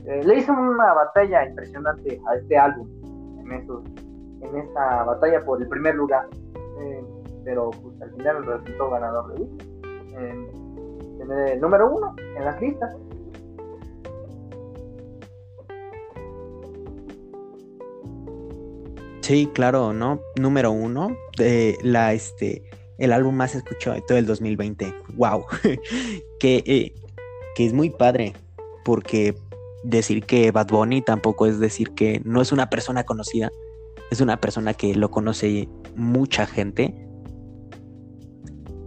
[0.04, 2.88] eh, le hizo una batalla impresionante a este álbum
[3.40, 3.84] en, esos,
[4.40, 6.26] en esta batalla por el primer lugar.
[6.80, 7.04] Eh,
[7.44, 9.44] pero pues, al final resultó ganador de
[11.22, 12.94] en el número uno en las listas.
[19.22, 20.20] Sí, claro, ¿no?
[20.38, 22.62] Número uno de la este
[22.98, 24.94] el álbum más escuchado de todo el 2020.
[25.14, 25.44] Wow.
[26.38, 26.94] que, eh,
[27.54, 28.34] que es muy padre
[28.84, 29.34] porque
[29.84, 33.50] decir que Bad Bunny tampoco es decir que no es una persona conocida,
[34.10, 36.94] es una persona que lo conoce mucha gente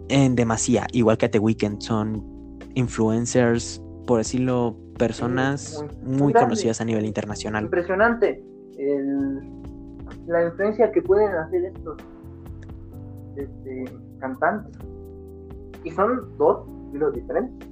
[0.08, 7.04] en demasía, igual que The Weeknd, son influencers, por decirlo, personas muy, conocidas a nivel
[7.04, 7.64] internacional.
[7.64, 8.42] Impresionante
[10.26, 11.96] la influencia que pueden hacer estos
[13.36, 13.84] este,
[14.18, 14.76] cantantes.
[15.84, 17.68] Y son dos estilos diferentes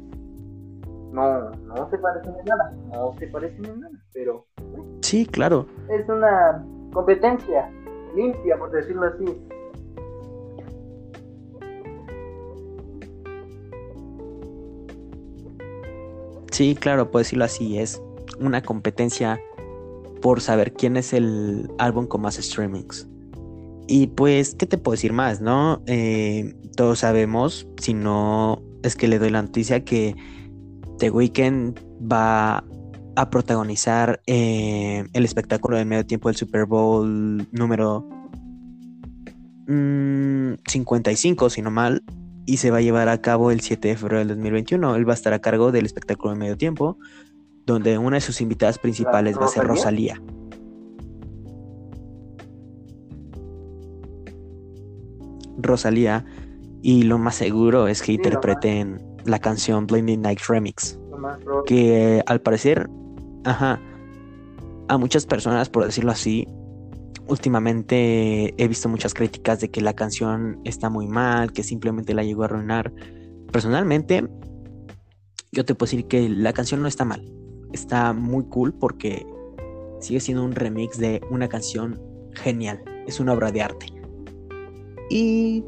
[1.14, 4.46] no, no se parecen en nada, no se parecen en nada, pero...
[5.00, 5.66] Sí, claro.
[5.88, 7.70] Es una competencia
[8.16, 9.24] limpia, por decirlo así.
[16.50, 18.02] Sí, claro, puedo decirlo así, es
[18.40, 19.40] una competencia
[20.24, 23.06] por saber quién es el álbum con más streamings.
[23.86, 25.82] Y pues, ¿qué te puedo decir más, no?
[25.84, 30.16] Eh, todos sabemos, si no es que le doy la noticia que
[30.98, 31.78] The Weeknd
[32.10, 32.64] va
[33.16, 38.08] a protagonizar eh, el espectáculo de medio tiempo del Super Bowl número
[39.66, 42.02] 55, mm, si no mal,
[42.46, 44.96] y se va a llevar a cabo el 7 de febrero del 2021.
[44.96, 46.96] Él va a estar a cargo del espectáculo de medio tiempo,
[47.66, 50.20] donde una de sus invitadas principales va a ser Rosalía.
[55.56, 56.24] Rosalía,
[56.82, 60.98] y lo más seguro es que interpreten la canción Blinding Night Remix.
[61.66, 62.90] Que al parecer,
[63.44, 63.80] ajá,
[64.88, 66.46] a muchas personas, por decirlo así,
[67.26, 72.22] últimamente he visto muchas críticas de que la canción está muy mal, que simplemente la
[72.24, 72.92] llegó a arruinar.
[73.50, 74.28] Personalmente,
[75.52, 77.24] yo te puedo decir que la canción no está mal.
[77.74, 79.26] Está muy cool porque
[79.98, 82.00] sigue siendo un remix de una canción
[82.34, 82.80] genial.
[83.08, 83.86] Es una obra de arte.
[85.10, 85.64] Y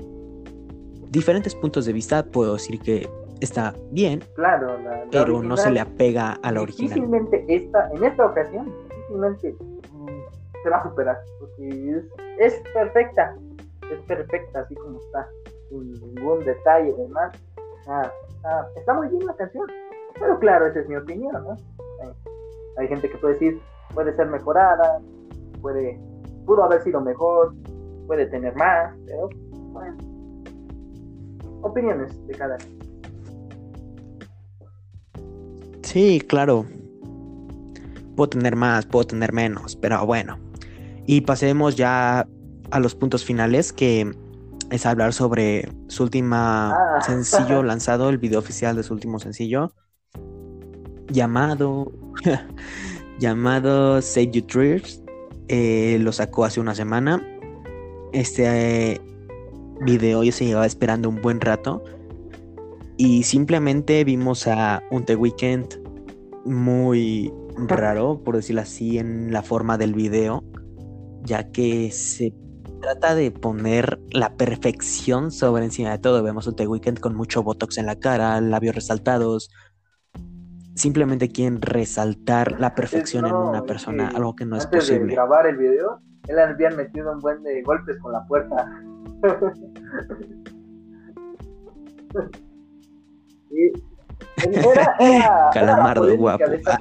[1.11, 4.79] diferentes puntos de vista puedo decir que está bien, Claro,
[5.11, 6.95] pero no se le apega a la original.
[6.95, 9.57] Difícilmente esta, en esta ocasión, difícilmente
[9.91, 12.05] mm, se va a superar, porque es,
[12.39, 13.37] es perfecta,
[13.93, 15.29] es perfecta así como está,
[15.69, 17.37] sin ningún detalle de más.
[17.89, 18.13] Ah,
[18.45, 19.67] ah, está muy bien la canción,
[20.21, 21.57] pero claro, esa es mi opinión, ¿no?
[22.03, 22.11] Hay,
[22.79, 23.61] hay gente que puede decir,
[23.95, 25.01] puede ser mejorada,
[25.61, 25.99] puede,
[26.45, 27.55] pudo haber sido mejor,
[28.07, 29.29] puede tener más, pero
[29.73, 29.97] bueno,
[31.63, 32.77] opiniones de cada uno.
[35.83, 36.67] Sí, claro.
[38.17, 40.39] Puedo tener más, puedo tener menos, pero bueno.
[41.07, 42.27] Y pasemos ya
[42.71, 44.11] a los puntos finales, que
[44.71, 47.01] es hablar sobre su última Ah.
[47.03, 49.73] sencillo lanzado, el video oficial de su último sencillo,
[51.09, 51.93] llamado
[53.19, 55.03] llamado Save Your Tears.
[55.49, 57.23] Eh, lo sacó hace una semana.
[58.13, 59.01] Este eh,
[59.81, 61.83] video ya se llevaba esperando un buen rato.
[62.97, 65.67] Y simplemente vimos a un The Weeknd
[66.47, 70.43] muy raro, por decirlo así, en la forma del video,
[71.23, 72.33] ya que se
[72.81, 76.23] trata de poner la perfección sobre encima de todo.
[76.23, 79.51] Vemos un The Weeknd con mucho botox en la cara, labios resaltados.
[80.77, 84.95] Simplemente quieren resaltar la perfección en No, una persona, algo que no es Antes de
[84.95, 85.15] posible.
[85.15, 88.83] grabar el video, él habían metido un buen de golpes con la puerta.
[93.51, 93.73] Sí.
[94.53, 96.49] Era, era, Calamardo era guapo.
[96.49, 96.79] De, esta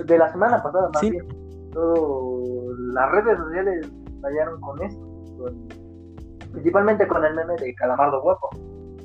[0.04, 1.10] de la semana pasada, más Sí.
[1.10, 1.26] bien.
[1.72, 5.00] Todo- las redes sociales fallaron con esto.
[5.38, 5.68] con-
[6.52, 8.48] principalmente con el meme de Calamardo Guapo.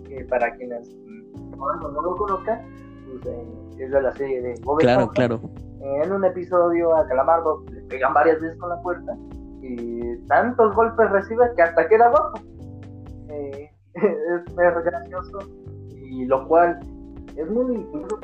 [0.07, 2.61] Que para quienes mm, no lo conozcan,
[3.05, 3.45] pues, eh,
[3.79, 5.13] es de la serie de Bob Claro, Esponja.
[5.15, 5.41] claro.
[5.81, 9.15] En un episodio a Calamardo le pegan varias veces con la puerta
[9.61, 12.39] y tantos golpes recibe que hasta queda guapo.
[13.29, 15.39] Eh, es, es gracioso
[15.89, 16.79] y lo cual
[17.35, 18.19] es muy incluso,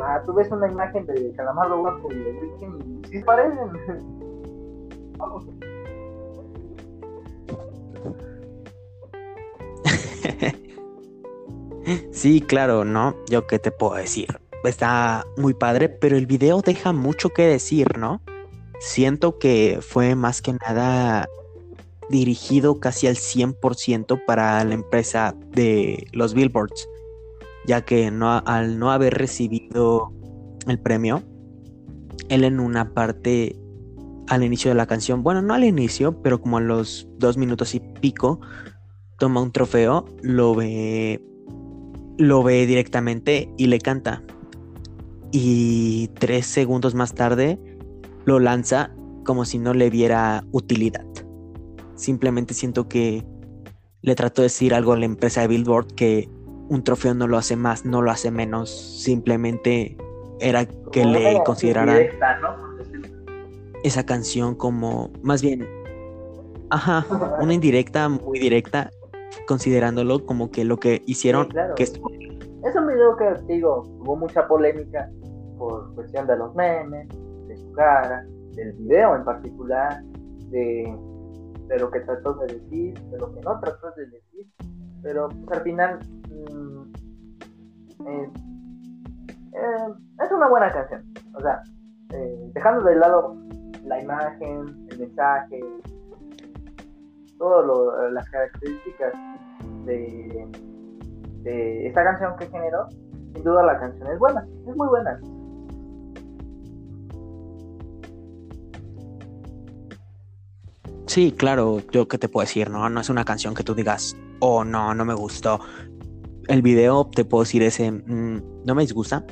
[0.00, 3.70] ah, tú ves una imagen de Calamardo guapo y de Virgen y sí parecen.
[5.18, 5.46] Vamos.
[12.10, 13.16] Sí, claro, ¿no?
[13.28, 14.26] Yo qué te puedo decir.
[14.64, 18.20] Está muy padre, pero el video deja mucho que decir, ¿no?
[18.80, 21.28] Siento que fue más que nada
[22.10, 26.88] dirigido casi al 100% para la empresa de los billboards,
[27.66, 30.12] ya que al no haber recibido
[30.66, 31.22] el premio,
[32.28, 33.56] él en una parte
[34.28, 37.74] al inicio de la canción, bueno, no al inicio, pero como a los dos minutos
[37.74, 38.40] y pico,
[39.18, 41.22] toma un trofeo, lo ve
[42.18, 44.22] lo ve directamente y le canta.
[45.32, 47.58] Y tres segundos más tarde
[48.24, 48.94] lo lanza
[49.24, 51.04] como si no le viera utilidad.
[51.94, 53.24] Simplemente siento que
[54.02, 56.28] le trató de decir algo a la empresa de Billboard que
[56.68, 58.70] un trofeo no lo hace más, no lo hace menos.
[58.70, 59.96] Simplemente
[60.40, 61.98] era que Como le consideraran
[63.82, 65.66] esa canción como más bien,
[66.70, 67.06] ajá,
[67.40, 68.90] una indirecta, muy directa,
[69.46, 71.74] considerándolo como que lo que hicieron, Sí, claro.
[71.74, 75.10] que estuvo Es un video que, digo, hubo mucha polémica
[75.58, 77.08] por cuestión de los memes,
[77.48, 78.24] de su cara,
[78.54, 80.02] del video en particular,
[80.50, 80.96] de,
[81.68, 84.46] de lo que trató de decir, de lo que no trató de decir,
[85.02, 85.98] pero pues, al final
[86.28, 86.82] mm,
[88.08, 88.30] eh,
[89.54, 91.04] eh, es una buena canción.
[91.34, 91.62] O sea,
[92.12, 93.36] eh, dejando de lado
[93.84, 95.60] la imagen, el mensaje,
[97.38, 99.12] todas las características
[99.84, 100.48] de,
[101.86, 102.88] esta canción que generó,
[103.34, 105.20] sin duda la canción es buena, es muy buena.
[111.06, 112.90] Sí, claro, yo qué te puedo decir, ¿no?
[112.90, 115.60] No es una canción que tú digas, oh no, no me gustó.
[116.48, 119.24] El video, te puedo decir ese, mm, no me disgusta,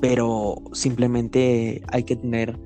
[0.00, 2.58] pero simplemente hay que tener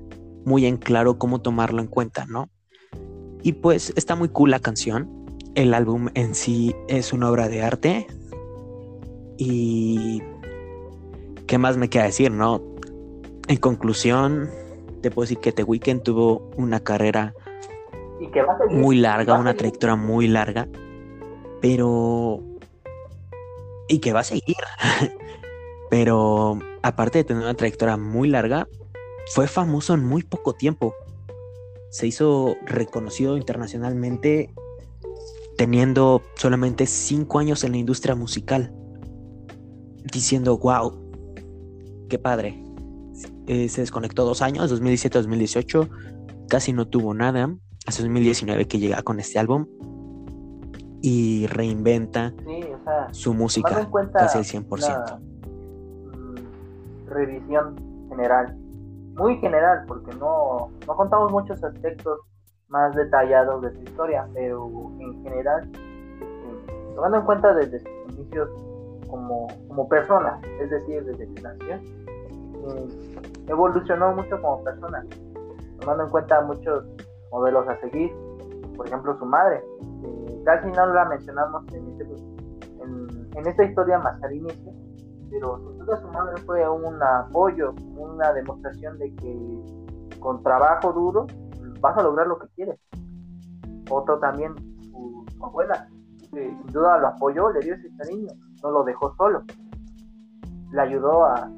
[0.44, 2.48] muy en claro cómo tomarlo en cuenta, ¿no?
[3.44, 5.06] Y pues está muy cool la canción.
[5.54, 8.06] El álbum en sí es una obra de arte.
[9.36, 10.22] Y...
[11.46, 12.62] ¿Qué más me queda decir, no?
[13.46, 14.48] En conclusión,
[15.02, 17.34] te puedo decir que The Weeknd tuvo una carrera
[18.18, 18.78] Y que va a seguir.
[18.78, 20.66] muy larga, una trayectoria muy larga,
[21.60, 22.40] pero...
[23.88, 24.56] Y que va a seguir.
[25.90, 28.66] pero aparte de tener una trayectoria muy larga,
[29.34, 30.94] fue famoso en muy poco tiempo.
[31.94, 34.52] Se hizo reconocido internacionalmente
[35.56, 38.74] teniendo solamente cinco años en la industria musical.
[40.12, 40.92] Diciendo, wow,
[42.08, 42.60] qué padre.
[43.46, 45.88] Eh, se desconectó dos años, 2017-2018,
[46.48, 47.54] casi no tuvo nada
[47.86, 49.68] hasta 2019 que llega con este álbum.
[51.00, 52.34] y reinventa
[53.12, 55.20] su música casi al 100%.
[55.20, 58.58] Mm, revisión general,
[59.14, 62.20] muy general, porque no, no contamos muchos aspectos
[62.68, 68.48] más detallados de su historia, pero en general, este, tomando en cuenta desde sus inicios
[69.08, 72.88] como, como persona, es decir, desde que nació, eh,
[73.48, 75.04] evolucionó mucho como persona,
[75.80, 76.84] tomando en cuenta muchos
[77.30, 78.12] modelos a seguir,
[78.76, 79.62] por ejemplo su madre,
[80.44, 84.72] casi no la mencionamos en, este, en, esta historia más al inicio,
[85.34, 91.26] pero sin duda su madre fue un apoyo, una demostración de que con trabajo duro
[91.80, 92.78] vas a lograr lo que quieres.
[93.90, 94.54] Otro también,
[94.92, 95.88] su, abuela,
[96.30, 98.28] que sin duda lo apoyó, le dio ese cariño,
[98.62, 99.42] no lo dejó solo,
[100.70, 101.50] le ayudó a,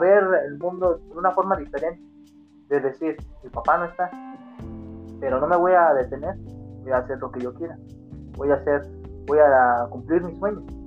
[0.00, 2.02] ver el mundo de una forma diferente,
[2.68, 4.10] de decir, mi papá no está,
[5.20, 6.34] pero no me voy a detener,
[6.82, 7.78] voy a hacer lo que yo quiera,
[8.38, 8.88] voy a hacer,
[9.26, 10.79] voy a cumplir mis sueños.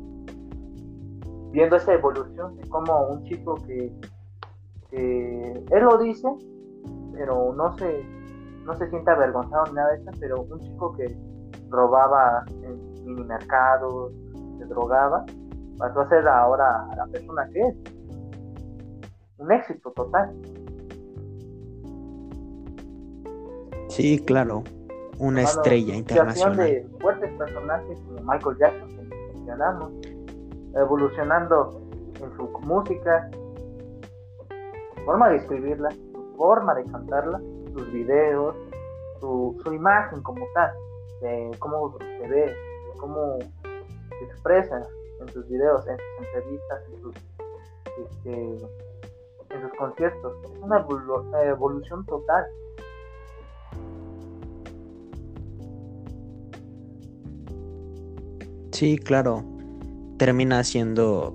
[1.53, 3.93] Viendo esa evolución de como un chico que,
[4.91, 6.27] él lo dice,
[7.13, 8.03] pero no se,
[8.65, 11.15] no se siente avergonzado ni nada de eso, pero un chico que
[11.69, 14.11] robaba en mini mercados,
[14.59, 15.25] se drogaba,
[15.77, 17.75] pasó a ser ahora la persona que es.
[19.37, 20.31] Un éxito total.
[23.87, 24.63] Sí, claro
[25.19, 26.57] una estrella internacional.
[26.57, 29.91] de fuertes personajes como Michael Jackson, que mencionamos,
[30.75, 31.81] evolucionando
[32.21, 33.29] en su música,
[35.05, 37.39] forma de escribirla, su forma de cantarla,
[37.73, 38.55] sus videos,
[39.19, 40.71] su, su imagen como tal,
[41.21, 42.55] de cómo se ve,
[42.97, 44.87] cómo se expresa
[45.19, 47.15] en sus videos, en sus entrevistas, en sus,
[48.05, 48.57] este,
[49.49, 50.33] en sus conciertos.
[50.43, 50.85] Es una
[51.43, 52.45] evolución total
[58.73, 59.52] Sí, claro.
[60.17, 61.33] Termina siendo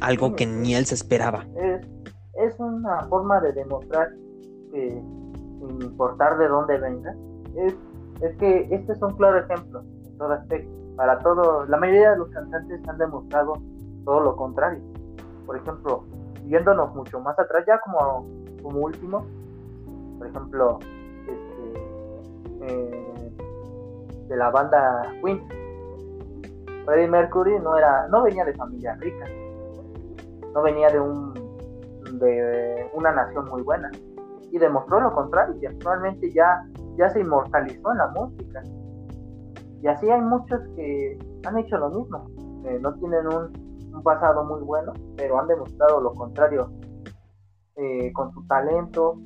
[0.00, 1.46] algo que ni él se esperaba.
[2.34, 4.08] Es, una forma de demostrar
[4.72, 5.02] que,
[5.58, 7.14] sin importar de dónde venga,
[7.56, 7.74] es,
[8.20, 10.70] es que este es un claro ejemplo en todo aspecto.
[10.96, 13.54] Para todo, la mayoría de los cantantes han demostrado
[14.04, 14.82] todo lo contrario.
[15.44, 16.04] Por ejemplo,
[16.44, 18.26] viéndonos mucho más atrás, ya como,
[18.62, 19.26] como último,
[20.18, 20.78] por ejemplo,
[21.20, 23.32] este, eh,
[24.28, 25.42] de la banda Queen
[26.86, 29.26] Freddie Mercury no era, no venía de familia rica,
[30.54, 31.34] no venía de un
[32.18, 33.90] de una nación muy buena.
[34.52, 36.64] Y demostró lo contrario y actualmente ya,
[36.96, 38.62] ya se inmortalizó en la música.
[39.82, 42.30] Y así hay muchos que han hecho lo mismo,
[42.80, 43.66] no tienen un,
[44.02, 46.70] pasado muy bueno, pero han demostrado lo contrario
[47.76, 49.18] eh, con su talento,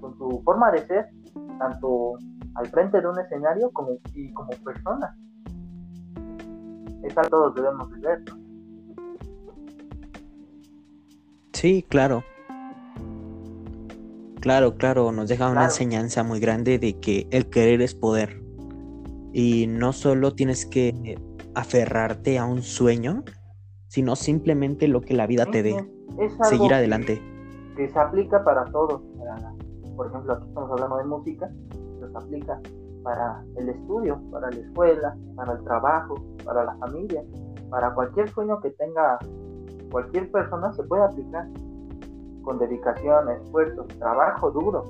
[0.00, 1.10] con su forma de ser,
[1.58, 2.14] tanto
[2.54, 5.14] al frente de un escenario como, y como persona
[7.02, 8.22] es algo todos debemos ver.
[11.52, 12.24] Sí, claro.
[14.40, 18.42] Claro, claro, nos deja una enseñanza muy grande de que el querer es poder.
[19.32, 21.16] Y no solo tienes que
[21.54, 23.22] aferrarte a un sueño,
[23.86, 25.88] sino simplemente lo que la vida te dé.
[26.42, 27.22] Seguir adelante.
[27.76, 29.00] Que, se aplica para todos.
[29.96, 31.50] por ejemplo, aquí estamos hablando de música,
[32.00, 32.60] se aplica
[33.02, 36.14] para el estudio, para la escuela, para el trabajo,
[36.44, 37.22] para la familia,
[37.70, 39.18] para cualquier sueño que tenga
[39.90, 41.46] cualquier persona se puede aplicar
[42.42, 44.84] con dedicación, esfuerzo, trabajo duro.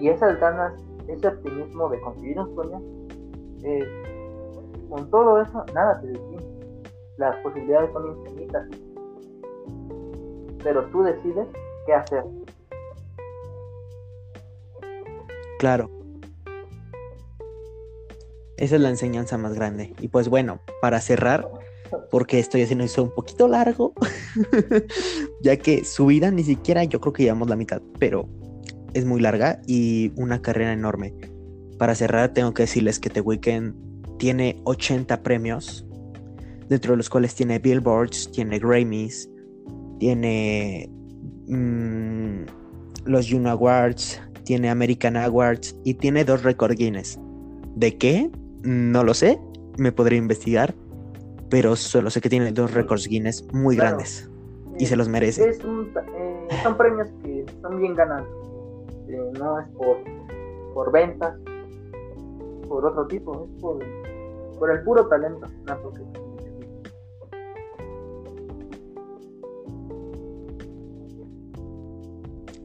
[0.00, 0.72] Y esas ganas,
[1.08, 2.80] ese optimismo de conseguir un sueño,
[3.62, 3.86] eh,
[4.88, 6.42] con todo eso, nada te detiene.
[7.18, 8.66] Las posibilidades son infinitas.
[10.62, 11.48] Pero tú decides
[11.86, 12.24] qué hacer.
[15.58, 15.99] Claro.
[18.60, 19.94] Esa es la enseñanza más grande.
[20.00, 21.50] Y pues bueno, para cerrar,
[22.10, 23.94] porque estoy haciendo eso un poquito largo,
[25.42, 28.28] ya que su vida ni siquiera yo creo que llevamos la mitad, pero
[28.92, 31.14] es muy larga y una carrera enorme.
[31.78, 35.86] Para cerrar, tengo que decirles que The Weeknd tiene 80 premios,
[36.68, 39.26] dentro de los cuales tiene Billboards, tiene Grammys,
[39.98, 40.90] tiene
[41.46, 42.42] mm,
[43.06, 47.18] los Juno Awards, tiene American Awards y tiene dos Record Guinness.
[47.74, 48.30] ¿De qué?
[48.62, 49.40] No lo sé,
[49.78, 50.74] me podría investigar,
[51.48, 54.30] pero solo sé que tiene dos récords Guinness muy grandes
[54.78, 55.50] y se los merece.
[55.50, 55.58] Eh,
[56.62, 58.28] son premios que son bien ganados,
[59.08, 59.98] eh, no es por,
[60.74, 61.34] por ventas,
[62.68, 63.78] por otro tipo, es por,
[64.58, 65.46] por el puro talento.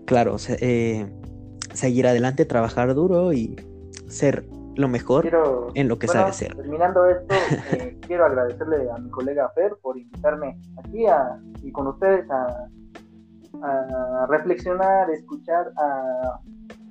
[0.05, 1.07] Claro, eh,
[1.73, 3.55] seguir adelante, trabajar duro y
[4.07, 4.45] ser
[4.75, 5.25] lo mejor
[5.73, 6.55] en lo que sabe hacer.
[6.55, 7.35] Terminando esto,
[7.71, 12.67] eh, quiero agradecerle a mi colega Fer por invitarme aquí a, y con ustedes a,
[13.61, 16.39] a reflexionar, escuchar, a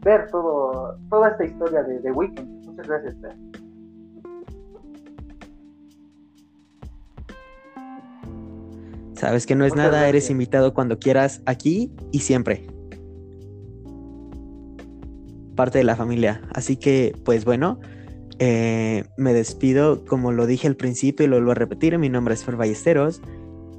[0.02, 2.66] ver todo, toda esta historia de The Weeknd.
[2.66, 3.36] Muchas gracias, Fer.
[9.14, 12.66] Sabes que no es nada, eres invitado cuando quieras aquí y siempre.
[15.54, 16.42] Parte de la familia.
[16.52, 17.80] Así que, pues bueno,
[18.38, 20.04] eh, me despido.
[20.04, 23.20] Como lo dije al principio y lo vuelvo a repetir, mi nombre es Fer Ballesteros.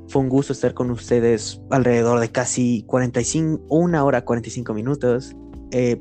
[0.07, 5.35] Fue un gusto estar con ustedes alrededor de casi 45, una hora 45 minutos,
[5.72, 5.97] eh,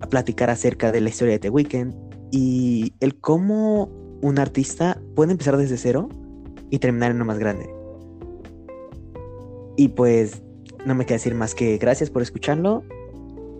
[0.00, 1.94] a platicar acerca de la historia de The Weeknd
[2.32, 3.90] y el cómo
[4.22, 6.08] un artista puede empezar desde cero
[6.70, 7.68] y terminar en lo más grande.
[9.76, 10.42] Y pues
[10.86, 12.82] no me queda decir más que gracias por escucharlo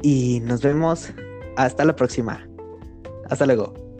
[0.03, 1.11] y nos vemos
[1.57, 2.47] hasta la próxima.
[3.29, 3.92] Hasta luego.